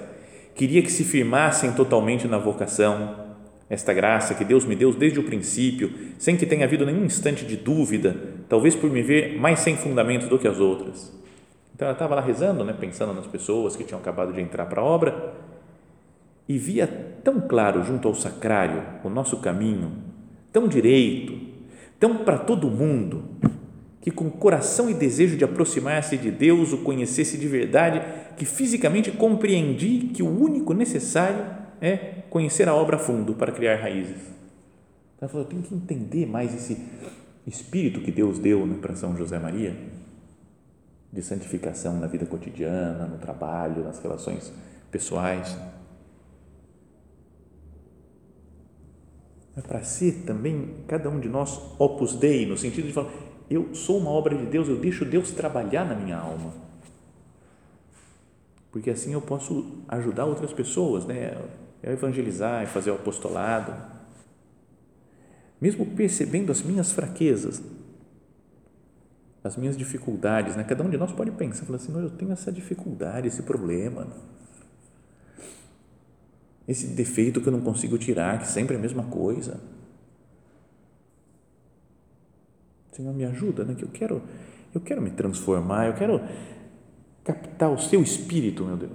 queria 0.55 0.81
que 0.81 0.91
se 0.91 1.03
firmassem 1.03 1.71
totalmente 1.73 2.27
na 2.27 2.37
vocação, 2.37 3.15
esta 3.69 3.93
graça 3.93 4.35
que 4.35 4.45
Deus 4.45 4.65
me 4.65 4.75
deu 4.75 4.93
desde 4.93 5.19
o 5.19 5.23
princípio, 5.23 5.91
sem 6.19 6.37
que 6.37 6.45
tenha 6.45 6.65
havido 6.65 6.85
nenhum 6.85 7.05
instante 7.05 7.45
de 7.45 7.55
dúvida, 7.55 8.15
talvez 8.47 8.75
por 8.75 8.89
me 8.89 9.01
ver 9.01 9.39
mais 9.39 9.59
sem 9.59 9.75
fundamento 9.75 10.27
do 10.27 10.37
que 10.37 10.47
as 10.47 10.59
outras. 10.59 11.22
Então 11.75 11.87
ela 11.87 11.93
estava 11.93 12.15
lá 12.15 12.21
rezando, 12.21 12.63
né, 12.63 12.73
pensando 12.73 13.13
nas 13.13 13.27
pessoas 13.27 13.75
que 13.75 13.83
tinham 13.83 13.99
acabado 13.99 14.31
de 14.31 14.41
entrar 14.41 14.65
para 14.67 14.81
a 14.81 14.85
obra 14.85 15.33
e 16.47 16.57
via 16.57 16.87
tão 17.23 17.41
claro 17.41 17.83
junto 17.83 18.07
ao 18.07 18.13
sacrário 18.13 18.83
o 19.03 19.09
nosso 19.09 19.37
caminho, 19.37 19.91
tão 20.51 20.67
direito, 20.67 21.39
tão 21.99 22.17
para 22.17 22.37
todo 22.37 22.69
mundo, 22.69 23.23
que 24.01 24.11
com 24.11 24.29
coração 24.29 24.89
e 24.89 24.93
desejo 24.93 25.37
de 25.37 25.45
aproximar-se 25.45 26.17
de 26.17 26.29
Deus 26.29 26.73
o 26.73 26.79
conhecesse 26.79 27.37
de 27.37 27.47
verdade, 27.47 28.01
que 28.35 28.45
fisicamente 28.45 29.09
compreendi 29.11 30.09
que 30.13 30.21
o 30.21 30.27
único 30.27 30.73
necessário 30.73 31.45
é 31.79 32.23
conhecer 32.29 32.67
a 32.67 32.75
obra 32.75 32.97
a 32.97 32.99
fundo 32.99 33.33
para 33.33 33.51
criar 33.51 33.77
raízes. 33.77 34.33
Então, 35.15 35.29
falou, 35.29 35.45
eu 35.45 35.49
tenho 35.49 35.61
que 35.61 35.73
entender 35.73 36.25
mais 36.25 36.53
esse 36.53 36.77
espírito 37.47 38.01
que 38.01 38.11
Deus 38.11 38.39
deu 38.39 38.65
né, 38.65 38.75
para 38.81 38.93
São 38.93 39.15
José 39.15 39.39
Maria, 39.39 39.73
de 41.13 41.21
santificação 41.21 41.99
na 41.99 42.07
vida 42.07 42.25
cotidiana, 42.25 43.05
no 43.05 43.19
trabalho, 43.19 43.83
nas 43.83 43.99
relações 43.99 44.51
pessoais. 44.89 45.55
É 49.55 49.61
para 49.61 49.83
ser 49.83 50.23
também, 50.25 50.83
cada 50.87 51.07
um 51.11 51.19
de 51.19 51.29
nós, 51.29 51.61
opus 51.77 52.15
dei, 52.15 52.47
no 52.47 52.57
sentido 52.57 52.87
de 52.87 52.93
falar, 52.93 53.11
eu 53.47 53.75
sou 53.75 53.99
uma 53.99 54.09
obra 54.09 54.35
de 54.35 54.47
Deus, 54.47 54.67
eu 54.67 54.79
deixo 54.79 55.05
Deus 55.05 55.29
trabalhar 55.29 55.85
na 55.85 55.93
minha 55.93 56.17
alma. 56.17 56.51
Porque 58.71 58.89
assim 58.89 59.13
eu 59.13 59.21
posso 59.21 59.83
ajudar 59.87 60.25
outras 60.25 60.51
pessoas, 60.51 61.05
né? 61.05 61.37
a 61.83 61.91
evangelizar, 61.91 62.63
e 62.63 62.65
fazer 62.65 62.89
o 62.89 62.95
apostolado. 62.95 63.75
Mesmo 65.61 65.85
percebendo 65.85 66.51
as 66.51 66.63
minhas 66.63 66.91
fraquezas, 66.91 67.61
as 69.43 69.57
minhas 69.57 69.75
dificuldades, 69.77 70.55
né? 70.55 70.63
Cada 70.63 70.83
um 70.83 70.89
de 70.89 70.97
nós 70.97 71.11
pode 71.11 71.31
pensar, 71.31 71.65
falar 71.65 71.77
assim, 71.77 71.93
eu 71.93 72.09
tenho 72.09 72.31
essa 72.31 72.51
dificuldade, 72.51 73.27
esse 73.27 73.43
problema, 73.43 74.07
esse 76.67 76.87
defeito 76.87 77.41
que 77.41 77.47
eu 77.47 77.51
não 77.51 77.61
consigo 77.61 77.97
tirar, 77.97 78.39
que 78.39 78.47
sempre 78.47 78.75
é 78.75 78.79
a 78.79 78.81
mesma 78.81 79.03
coisa 79.03 79.59
Senhor, 82.93 83.13
me 83.13 83.25
ajuda, 83.25 83.63
né? 83.63 83.73
Que 83.73 83.83
eu 83.83 83.89
quero, 83.89 84.21
eu 84.73 84.79
quero 84.79 85.01
me 85.01 85.09
transformar, 85.09 85.87
eu 85.87 85.93
quero 85.93 86.21
captar 87.23 87.71
o 87.71 87.77
seu 87.77 88.01
espírito, 88.01 88.63
meu 88.63 88.77
Deus, 88.77 88.91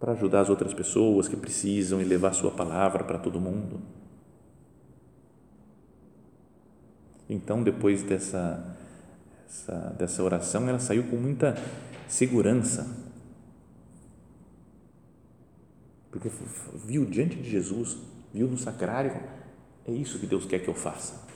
para 0.00 0.12
ajudar 0.12 0.40
as 0.40 0.48
outras 0.48 0.72
pessoas 0.72 1.28
que 1.28 1.36
precisam 1.36 2.00
e 2.00 2.04
levar 2.04 2.28
a 2.28 2.32
sua 2.32 2.50
palavra 2.50 3.04
para 3.04 3.18
todo 3.18 3.40
mundo. 3.40 3.80
Então, 7.28 7.62
depois 7.62 8.02
dessa, 8.02 8.76
essa, 9.48 9.94
dessa 9.98 10.22
oração, 10.22 10.68
ela 10.68 10.78
saiu 10.78 11.04
com 11.04 11.16
muita 11.16 11.56
segurança, 12.08 12.86
porque 16.10 16.30
viu 16.86 17.04
diante 17.04 17.36
de 17.36 17.50
Jesus, 17.50 17.96
viu 18.32 18.46
no 18.46 18.56
sacrário, 18.56 19.20
é 19.86 19.92
isso 19.92 20.18
que 20.18 20.26
Deus 20.26 20.46
quer 20.46 20.60
que 20.60 20.68
eu 20.68 20.74
faça 20.74 21.26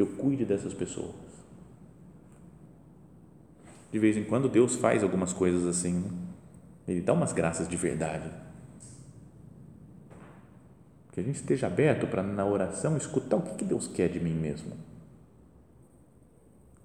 que 0.00 0.02
eu 0.02 0.06
cuide 0.16 0.46
dessas 0.46 0.72
pessoas. 0.72 1.14
De 3.92 3.98
vez 3.98 4.16
em 4.16 4.24
quando 4.24 4.48
Deus 4.48 4.76
faz 4.76 5.02
algumas 5.02 5.30
coisas 5.30 5.66
assim, 5.66 5.92
né? 5.92 6.10
Ele 6.88 7.02
dá 7.02 7.12
umas 7.12 7.34
graças 7.34 7.68
de 7.68 7.76
verdade. 7.76 8.30
Que 11.12 11.20
a 11.20 11.22
gente 11.22 11.36
esteja 11.36 11.66
aberto 11.66 12.06
para, 12.06 12.22
na 12.22 12.46
oração, 12.46 12.96
escutar 12.96 13.36
o 13.36 13.42
que 13.42 13.62
Deus 13.62 13.86
quer 13.86 14.08
de 14.08 14.18
mim 14.18 14.32
mesmo. 14.32 14.72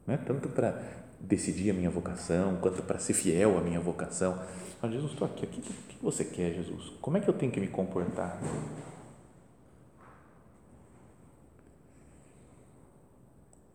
Não 0.05 0.13
é 0.13 0.17
tanto 0.17 0.49
para 0.49 0.79
decidir 1.19 1.71
a 1.71 1.73
minha 1.73 1.89
vocação, 1.89 2.57
quanto 2.61 2.83
para 2.83 2.99
ser 2.99 3.13
fiel 3.13 3.57
à 3.57 3.61
minha 3.61 3.79
vocação. 3.79 4.39
Mas 4.81 4.91
Jesus, 4.91 5.11
estou 5.13 5.25
aqui, 5.25 5.45
o 5.45 5.47
que 5.47 5.63
você 6.01 6.23
quer, 6.23 6.53
Jesus? 6.53 6.93
Como 7.01 7.17
é 7.17 7.19
que 7.19 7.27
eu 7.27 7.33
tenho 7.33 7.51
que 7.51 7.59
me 7.59 7.67
comportar? 7.67 8.39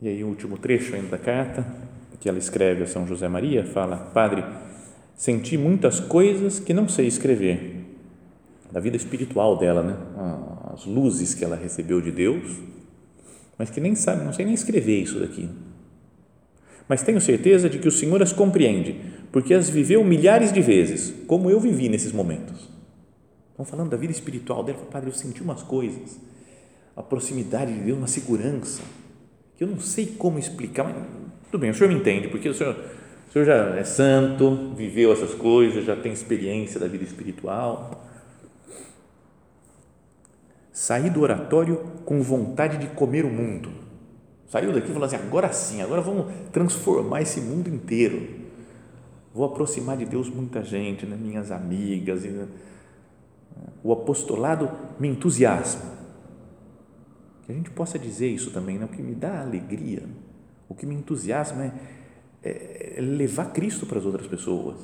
E 0.01 0.09
aí 0.09 0.25
o 0.25 0.29
último 0.29 0.57
trecho 0.57 0.95
ainda 0.95 1.09
da 1.09 1.19
carta, 1.19 1.66
que 2.21 2.29
ela 2.29 2.38
escreve 2.38 2.85
a 2.85 2.87
São 2.87 3.07
José 3.07 3.29
Maria, 3.29 3.64
fala: 3.64 3.97
Padre, 3.97 4.45
senti 5.14 5.59
muitas 5.59 6.01
coisas 6.01 6.59
que 6.59 6.73
não 6.73 6.88
sei 6.88 7.07
escrever. 7.07 7.85
Da 8.71 8.79
vida 8.79 8.97
espiritual 8.97 9.59
dela, 9.59 9.83
né? 9.83 9.97
As 10.73 10.87
luzes 10.87 11.35
que 11.35 11.45
ela 11.45 11.57
recebeu 11.57 12.01
de 12.01 12.12
Deus, 12.12 12.59
mas 13.59 13.69
que 13.69 13.81
nem 13.81 13.95
sabe, 13.95 14.25
não 14.25 14.33
sei 14.33 14.45
nem 14.45 14.55
escrever 14.55 15.03
isso 15.03 15.19
daqui. 15.19 15.51
Mas 16.90 17.05
tenho 17.05 17.20
certeza 17.20 17.70
de 17.70 17.79
que 17.79 17.87
o 17.87 17.92
Senhor 17.92 18.20
as 18.20 18.33
compreende, 18.33 18.96
porque 19.31 19.55
as 19.55 19.70
viveu 19.70 20.03
milhares 20.03 20.53
de 20.53 20.61
vezes, 20.61 21.14
como 21.29 21.48
eu 21.48 21.61
vivi 21.61 21.88
nesses 21.88 22.11
momentos. 22.11 22.68
Estão 23.53 23.64
falando 23.64 23.90
da 23.90 23.96
vida 23.96 24.12
espiritual 24.12 24.64
dela, 24.64 24.81
Padre, 24.90 25.09
eu 25.09 25.14
senti 25.14 25.40
umas 25.40 25.62
coisas, 25.62 26.18
a 26.96 27.00
proximidade 27.00 27.72
de 27.72 27.79
Deus, 27.79 27.96
uma 27.96 28.09
segurança 28.09 28.83
que 29.57 29.62
eu 29.62 29.68
não 29.68 29.79
sei 29.79 30.05
como 30.05 30.37
explicar, 30.37 30.83
mas 30.83 30.96
tudo 31.48 31.61
bem, 31.61 31.70
o 31.70 31.74
senhor 31.74 31.90
me 31.90 31.94
entende, 31.94 32.26
porque 32.26 32.48
o 32.48 32.55
senhor, 32.55 32.76
o 33.29 33.33
senhor 33.33 33.44
já 33.44 33.76
é 33.76 33.85
santo, 33.85 34.74
viveu 34.74 35.12
essas 35.12 35.33
coisas, 35.33 35.85
já 35.85 35.94
tem 35.94 36.11
experiência 36.11 36.81
da 36.81 36.88
vida 36.88 37.05
espiritual. 37.05 38.05
saí 40.72 41.09
do 41.09 41.20
oratório 41.20 41.76
com 42.05 42.20
vontade 42.20 42.79
de 42.79 42.88
comer 42.88 43.24
o 43.24 43.31
mundo. 43.31 43.89
Saiu 44.51 44.73
daqui 44.73 44.89
falou 44.89 45.05
assim: 45.05 45.15
agora 45.15 45.53
sim, 45.53 45.81
agora 45.81 46.03
vamos 46.03 46.27
transformar 46.51 47.23
esse 47.23 47.41
mundo 47.41 47.69
inteiro. 47.69 48.41
Vou 49.33 49.47
aproximar 49.47 49.97
de 49.97 50.05
Deus 50.05 50.29
muita 50.29 50.65
gente, 50.65 51.07
né? 51.07 51.17
minhas 51.17 51.53
amigas. 51.53 52.25
E, 52.25 52.49
o 53.83 53.93
apostolado 53.93 54.69
me 54.99 55.07
entusiasma. 55.07 55.99
Que 57.47 57.53
a 57.53 57.55
gente 57.55 57.71
possa 57.71 57.97
dizer 57.97 58.27
isso 58.27 58.51
também, 58.51 58.77
né? 58.77 58.87
o 58.87 58.89
que 58.89 59.01
me 59.01 59.15
dá 59.15 59.41
alegria, 59.41 60.03
o 60.69 60.75
que 60.75 60.85
me 60.85 60.97
entusiasma 60.97 61.67
é, 61.67 61.73
é, 62.43 62.95
é 62.97 63.01
levar 63.01 63.53
Cristo 63.53 63.87
para 63.87 64.01
as 64.01 64.05
outras 64.05 64.27
pessoas. 64.27 64.81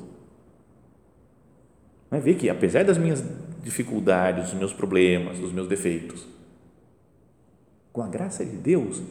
Não 2.09 2.17
é 2.17 2.21
ver 2.21 2.35
que, 2.35 2.49
apesar 2.49 2.85
das 2.85 2.97
minhas 2.97 3.21
dificuldades, 3.61 4.51
dos 4.51 4.53
meus 4.53 4.71
problemas, 4.71 5.39
dos 5.39 5.51
meus 5.51 5.67
defeitos, 5.67 6.25
com 7.91 8.01
a 8.01 8.07
graça 8.07 8.45
de 8.45 8.55
Deus, 8.55 9.01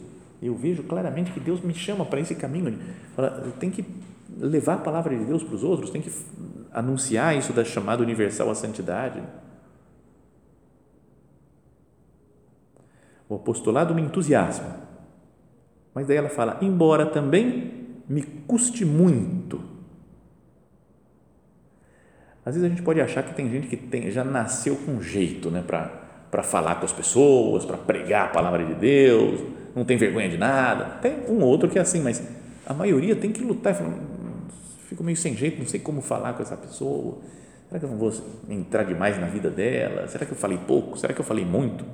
eu 0.43 0.55
vejo 0.55 0.83
claramente 0.83 1.33
que 1.33 1.41
Deus 1.41 1.61
me 1.61 1.75
chama 1.75 2.05
para 2.05 2.21
esse 2.21 2.35
caminho. 2.35 2.79
Tenho 3.59 3.73
que 3.73 3.85
levar 4.39 4.75
a 4.75 4.79
palavra 4.79 5.17
de 5.17 5.25
Deus 5.25 5.43
para 5.43 5.55
os 5.55 5.65
outros, 5.65 5.91
tem 5.91 6.03
que 6.03 6.11
anunciar 6.73 7.37
isso 7.37 7.53
da 7.53 7.65
chamada 7.65 8.03
universal 8.03 8.51
à 8.51 8.55
santidade. 8.55 9.23
O 13.29 13.35
apostolado 13.37 13.95
me 13.95 14.03
entusiasma. 14.03 14.87
Mas 15.95 16.07
daí 16.07 16.17
ela 16.17 16.29
fala, 16.29 16.59
embora 16.61 17.07
também 17.07 17.87
me 18.09 18.23
custe 18.23 18.85
muito. 18.85 19.61
Às 22.45 22.55
vezes 22.55 22.65
a 22.65 22.69
gente 22.69 22.83
pode 22.83 23.01
achar 23.01 23.25
que 23.25 23.35
tem 23.35 23.51
gente 23.51 23.67
que 23.67 23.77
tem, 23.77 24.11
já 24.11 24.23
nasceu 24.23 24.77
com 24.77 25.01
jeito 25.01 25.51
né, 25.51 25.65
para 25.67 26.43
falar 26.45 26.77
com 26.77 26.85
as 26.85 26.93
pessoas, 26.93 27.65
para 27.65 27.77
pregar 27.77 28.27
a 28.27 28.29
palavra 28.29 28.65
de 28.65 28.75
Deus, 28.75 29.41
não 29.77 29.85
tem 29.85 29.99
vergonha 29.99 30.29
de 30.29 30.39
nada. 30.39 30.87
Tem 31.03 31.15
um 31.29 31.43
outro 31.43 31.69
que 31.69 31.79
é 31.79 31.83
assim, 31.83 32.01
mas 32.01 32.23
a 32.65 32.73
maioria 32.73 33.15
tem 33.15 33.31
que 33.31 33.45
lutar 33.45 33.75
falar, 33.75 33.91
hum, 33.91 34.49
fico 34.89 35.05
meio 35.05 35.19
sem 35.19 35.37
jeito, 35.37 35.59
não 35.59 35.67
sei 35.67 35.79
como 35.79 36.01
falar 36.01 36.33
com 36.33 36.43
essa 36.43 36.57
pessoa. 36.57 37.19
Será 37.69 37.79
que 37.79 37.85
eu 37.85 37.91
não 37.91 37.99
vou 37.99 38.11
entrar 38.49 38.85
demais 38.85 39.21
na 39.21 39.27
vida 39.27 39.51
dela? 39.51 40.09
Será 40.09 40.25
que 40.25 40.33
eu 40.33 40.37
falei 40.37 40.59
pouco? 40.67 40.99
Será 40.99 41.13
que 41.13 41.21
eu 41.21 41.25
falei 41.25 41.45
muito? 41.45 41.85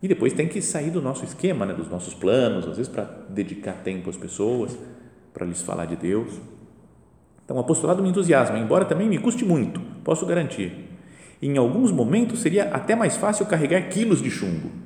E 0.00 0.06
depois 0.06 0.32
tem 0.32 0.46
que 0.46 0.62
sair 0.62 0.90
do 0.90 1.02
nosso 1.02 1.24
esquema, 1.24 1.66
né, 1.66 1.74
dos 1.74 1.88
nossos 1.88 2.14
planos, 2.14 2.68
às 2.68 2.76
vezes 2.76 2.92
para 2.92 3.04
dedicar 3.28 3.72
tempo 3.84 4.08
às 4.08 4.16
pessoas, 4.16 4.78
para 5.34 5.44
lhes 5.44 5.62
falar 5.62 5.86
de 5.86 5.96
Deus. 5.96 6.40
Então, 7.44 7.56
o 7.56 7.60
apostolado 7.60 8.02
me 8.02 8.08
entusiasma, 8.08 8.58
embora 8.58 8.84
também 8.84 9.08
me 9.08 9.18
custe 9.18 9.44
muito, 9.44 9.80
posso 10.04 10.24
garantir. 10.24 10.88
Em 11.40 11.56
alguns 11.56 11.90
momentos 11.90 12.40
seria 12.40 12.64
até 12.64 12.94
mais 12.94 13.16
fácil 13.16 13.46
carregar 13.46 13.88
quilos 13.88 14.22
de 14.22 14.30
chumbo. 14.30 14.81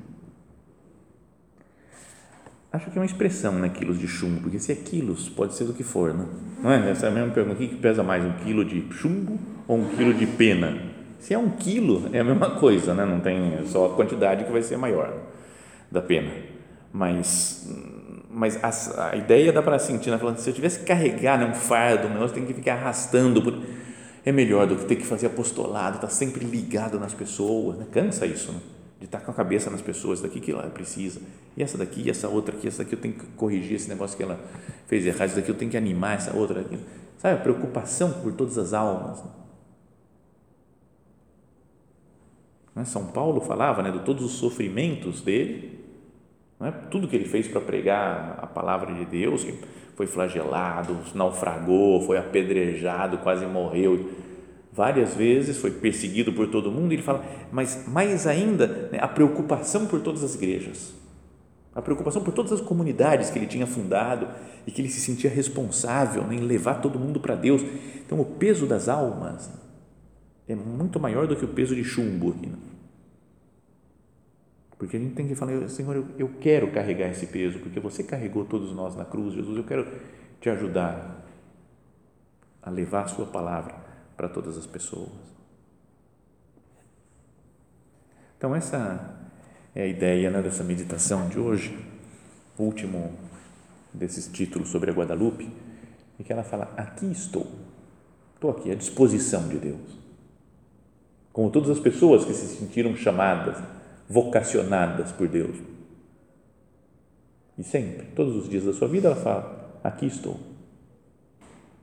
Acho 2.77 2.91
que 2.91 2.97
é 2.99 3.01
uma 3.01 3.07
expressão, 3.07 3.53
né, 3.53 3.69
quilos 3.69 3.97
de 3.97 4.07
chumbo, 4.07 4.39
porque 4.41 4.59
se 4.59 4.71
é 4.71 4.75
quilos, 4.75 5.27
pode 5.27 5.55
ser 5.55 5.63
do 5.63 5.73
que 5.73 5.81
for, 5.81 6.13
né? 6.13 6.27
Não 6.61 6.71
é? 6.71 6.91
Essa 6.91 7.07
é 7.07 7.09
a 7.09 7.11
mesma 7.11 7.33
pergunta, 7.33 7.55
o 7.55 7.67
que 7.67 7.75
pesa 7.75 8.03
mais, 8.03 8.23
um 8.23 8.33
quilo 8.33 8.63
de 8.63 8.85
chumbo 8.93 9.39
ou 9.67 9.79
um 9.79 9.89
quilo 9.95 10.13
de 10.13 10.27
pena? 10.27 10.77
Se 11.17 11.33
é 11.33 11.39
um 11.39 11.49
quilo, 11.49 12.07
é 12.13 12.19
a 12.19 12.23
mesma 12.23 12.51
coisa, 12.51 12.93
né? 12.93 13.03
não 13.03 13.19
tem 13.19 13.55
é 13.55 13.63
só 13.65 13.87
a 13.87 13.95
quantidade 13.95 14.43
que 14.43 14.51
vai 14.51 14.61
ser 14.61 14.77
maior 14.77 15.11
da 15.89 16.03
pena. 16.03 16.29
Mas, 16.93 17.67
mas 18.29 18.63
a, 18.63 19.09
a 19.09 19.15
ideia 19.15 19.51
dá 19.51 19.63
para 19.63 19.79
sentir, 19.79 20.11
né? 20.11 20.19
Falando, 20.19 20.37
se 20.37 20.47
eu 20.47 20.53
tivesse 20.53 20.81
que 20.81 20.85
carregar 20.85 21.39
né, 21.39 21.45
um 21.47 21.55
fardo, 21.55 22.07
negócio 22.07 22.35
tem 22.35 22.45
que 22.45 22.53
ficar 22.53 22.73
arrastando, 22.73 23.41
por, 23.41 23.59
é 24.23 24.31
melhor 24.31 24.67
do 24.67 24.75
que 24.75 24.85
ter 24.85 24.97
que 24.97 25.05
fazer 25.05 25.25
apostolado, 25.25 25.95
estar 25.95 26.07
tá 26.07 26.13
sempre 26.13 26.45
ligado 26.45 26.99
nas 26.99 27.15
pessoas, 27.15 27.75
né? 27.75 27.87
cansa 27.91 28.27
isso, 28.27 28.51
né? 28.51 28.59
de 28.99 29.05
estar 29.05 29.17
tá 29.17 29.25
com 29.25 29.31
a 29.31 29.33
cabeça 29.33 29.71
nas 29.71 29.81
pessoas, 29.81 30.21
daqui 30.21 30.39
que 30.39 30.51
ela 30.51 30.61
precisa, 30.69 31.19
e 31.57 31.63
essa 31.63 31.75
daqui, 31.75 32.03
e 32.05 32.09
essa 32.11 32.29
outra 32.29 32.55
aqui, 32.55 32.67
essa 32.67 32.83
daqui 32.83 32.93
eu 32.93 33.01
tenho 33.01 33.15
que 33.15 33.25
corrigir 33.35 33.77
esse 33.77 33.89
negócio 33.89 34.15
que 34.15 34.21
ela 34.21 34.39
fez 34.85 35.07
errado, 35.07 35.29
isso 35.29 35.35
daqui 35.37 35.49
eu 35.49 35.55
tenho 35.55 35.71
que 35.71 35.77
animar 35.77 36.15
essa 36.15 36.37
outra 36.37 36.61
aqui. 36.61 36.77
Sabe, 37.17 37.33
a 37.33 37.41
preocupação 37.41 38.11
por 38.21 38.31
todas 38.31 38.59
as 38.59 38.73
almas. 38.73 39.23
Né? 42.75 42.85
São 42.85 43.07
Paulo 43.07 43.41
falava 43.41 43.81
né, 43.81 43.89
de 43.89 44.01
todos 44.01 44.23
os 44.23 44.33
sofrimentos 44.33 45.21
dele, 45.21 45.83
né? 46.59 46.71
tudo 46.91 47.07
que 47.07 47.15
ele 47.15 47.25
fez 47.25 47.47
para 47.47 47.59
pregar 47.59 48.37
a 48.39 48.45
palavra 48.45 48.93
de 48.93 49.05
Deus, 49.05 49.43
que 49.43 49.57
foi 49.95 50.05
flagelado, 50.05 50.95
naufragou, 51.15 52.03
foi 52.03 52.19
apedrejado, 52.19 53.17
quase 53.17 53.47
morreu 53.47 54.11
várias 54.71 55.15
vezes, 55.15 55.57
foi 55.57 55.71
perseguido 55.71 56.31
por 56.31 56.49
todo 56.49 56.71
mundo. 56.71 56.91
E 56.91 56.97
ele 56.97 57.01
fala, 57.01 57.25
mas 57.51 57.87
mais 57.87 58.27
ainda, 58.27 58.67
né, 58.91 58.99
a 59.01 59.07
preocupação 59.07 59.87
por 59.87 60.01
todas 60.01 60.23
as 60.23 60.35
igrejas, 60.35 60.93
a 61.77 61.81
preocupação 61.81 62.23
por 62.23 62.33
todas 62.33 62.51
as 62.51 62.59
comunidades 62.59 63.29
que 63.29 63.37
ele 63.37 63.45
tinha 63.45 63.67
fundado 63.67 64.27
e 64.65 64.71
que 64.71 64.81
ele 64.81 64.89
se 64.89 64.99
sentia 64.99 65.29
responsável 65.29 66.23
né, 66.23 66.33
em 66.33 66.39
levar 66.39 66.81
todo 66.81 66.97
mundo 66.97 67.19
para 67.19 67.35
Deus. 67.35 67.61
Então, 68.03 68.19
o 68.19 68.25
peso 68.25 68.65
das 68.65 68.89
almas 68.89 69.47
é 70.47 70.55
muito 70.55 70.99
maior 70.99 71.27
do 71.27 71.35
que 71.35 71.45
o 71.45 71.49
peso 71.49 71.75
de 71.75 71.83
chumbo 71.83 72.31
aqui. 72.31 72.47
Né? 72.47 72.57
Porque 74.75 74.97
a 74.97 74.99
gente 74.99 75.13
tem 75.13 75.27
que 75.27 75.35
falar, 75.35 75.69
Senhor, 75.69 75.95
eu, 75.95 76.07
eu 76.17 76.31
quero 76.41 76.71
carregar 76.71 77.09
esse 77.09 77.27
peso, 77.27 77.59
porque 77.59 77.79
você 77.79 78.03
carregou 78.03 78.43
todos 78.43 78.73
nós 78.73 78.95
na 78.95 79.05
cruz, 79.05 79.35
Jesus, 79.35 79.55
eu 79.55 79.63
quero 79.63 79.87
te 80.41 80.49
ajudar 80.49 81.27
a 82.59 82.71
levar 82.71 83.03
a 83.03 83.07
sua 83.07 83.27
palavra 83.27 83.75
para 84.15 84.27
todas 84.27 84.57
as 84.57 84.65
pessoas. 84.65 85.11
Então, 88.35 88.55
essa 88.55 89.16
é 89.77 89.83
a 89.83 89.87
ideia 89.87 90.31
né, 90.31 90.41
dessa 90.41 90.63
meditação 90.63 91.29
de 91.29 91.39
hoje, 91.39 91.77
último 92.57 93.13
desses 93.93 94.27
títulos 94.27 94.69
sobre 94.69 94.89
a 94.89 94.93
Guadalupe, 94.93 95.49
e 96.19 96.23
que 96.23 96.33
ela 96.33 96.43
fala: 96.43 96.73
Aqui 96.75 97.11
estou, 97.11 97.47
estou 98.35 98.51
aqui 98.51 98.71
à 98.71 98.75
disposição 98.75 99.47
de 99.47 99.57
Deus 99.57 99.97
como 101.37 101.51
todas 101.51 101.69
as 101.69 101.79
pessoas 101.79 102.25
que 102.25 102.33
se 102.33 102.57
sentiram 102.57 102.95
chamadas, 102.95 103.63
vocacionadas 104.09 105.11
por 105.11 105.27
Deus. 105.27 105.55
E 107.55 107.63
sempre, 107.63 108.07
todos 108.15 108.35
os 108.35 108.49
dias 108.49 108.63
da 108.63 108.73
sua 108.73 108.87
vida, 108.87 109.09
ela 109.09 109.15
fala: 109.15 109.79
Aqui 109.83 110.07
estou. 110.07 110.39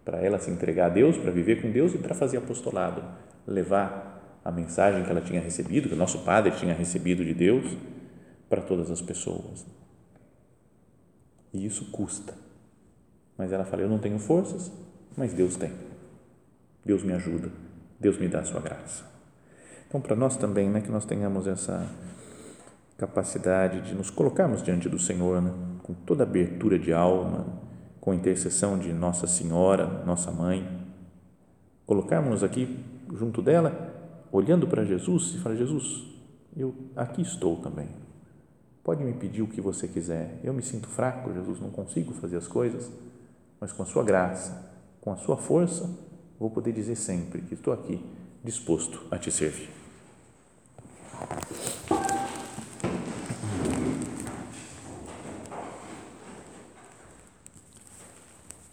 Para 0.04 0.18
ela 0.18 0.40
se 0.40 0.50
entregar 0.50 0.87
a 0.87 0.88
Deus, 0.88 1.16
para 1.16 1.30
viver 1.30 1.62
com 1.62 1.70
Deus 1.70 1.94
e 1.94 1.98
para 1.98 2.16
fazer 2.16 2.38
apostolado, 2.38 3.00
levar 3.46 4.23
a 4.44 4.52
mensagem 4.52 5.02
que 5.02 5.11
ela 5.11 5.20
tinha 5.20 5.40
recebido, 5.40 5.88
que 5.88 5.94
o 5.94 5.98
nosso 5.98 6.18
Padre 6.20 6.52
tinha 6.52 6.74
recebido 6.74 7.24
de 7.24 7.33
Deus, 7.33 7.76
para 8.48 8.61
todas 8.61 8.90
as 8.90 9.00
pessoas. 9.00 9.64
E 11.52 11.64
isso 11.64 11.90
custa. 11.90 12.35
Mas 13.38 13.52
ela 13.52 13.64
fala: 13.64 13.83
Eu 13.83 13.88
não 13.88 13.98
tenho 13.98 14.18
forças, 14.18 14.70
mas 15.16 15.33
Deus 15.33 15.57
tem. 15.57 15.72
Deus 16.85 17.02
me 17.02 17.12
ajuda. 17.12 17.50
Deus 17.98 18.18
me 18.18 18.28
dá 18.28 18.40
a 18.40 18.44
sua 18.44 18.61
graça. 18.61 19.04
Então, 19.88 20.00
para 20.00 20.14
nós 20.14 20.37
também, 20.37 20.68
né, 20.68 20.80
que 20.80 20.90
nós 20.90 21.04
tenhamos 21.04 21.46
essa 21.46 21.88
capacidade 22.98 23.80
de 23.80 23.94
nos 23.94 24.11
colocarmos 24.11 24.62
diante 24.62 24.88
do 24.88 24.98
Senhor, 24.98 25.40
né, 25.40 25.52
com 25.83 25.94
toda 25.94 26.24
abertura 26.24 26.78
de 26.78 26.92
alma, 26.92 27.46
com 28.00 28.12
intercessão 28.12 28.78
de 28.78 28.92
Nossa 28.92 29.26
Senhora, 29.26 29.87
nossa 30.04 30.30
mãe, 30.30 30.68
colocarmos 31.87 32.42
aqui 32.42 32.85
junto 33.14 33.40
dela, 33.40 33.93
olhando 34.35 34.66
para 34.66 34.85
Jesus 34.85 35.35
e 35.35 35.38
falar: 35.38 35.55
Jesus, 35.55 36.05
eu 36.57 36.75
aqui 36.97 37.23
estou 37.23 37.57
também. 37.57 37.88
Pode 38.83 39.03
me 39.03 39.14
pedir 39.14 39.40
o 39.40 39.47
que 39.47 39.61
você 39.61 39.88
quiser. 39.88 40.40
Eu 40.42 40.53
me 40.53 40.61
sinto 40.61 40.88
fraco, 40.88 41.33
Jesus, 41.33 41.61
não 41.61 41.70
consigo 41.70 42.12
fazer 42.12 42.37
as 42.37 42.47
coisas, 42.47 42.90
mas 43.61 43.73
com 43.73 43.83
a 43.83 43.87
sua 43.87 44.03
graça, 44.03 44.70
com 45.01 45.11
a 45.11 45.16
sua 45.16 45.37
força, 45.37 45.88
vou 46.38 46.51
poder 46.51 46.73
dizer 46.73 46.97
sempre 46.97 47.40
que 47.42 47.55
estou 47.55 47.73
aqui 47.73 48.05
disposto 48.42 49.01
a 49.11 49.16
te 49.16 49.31
servir. 49.31 49.70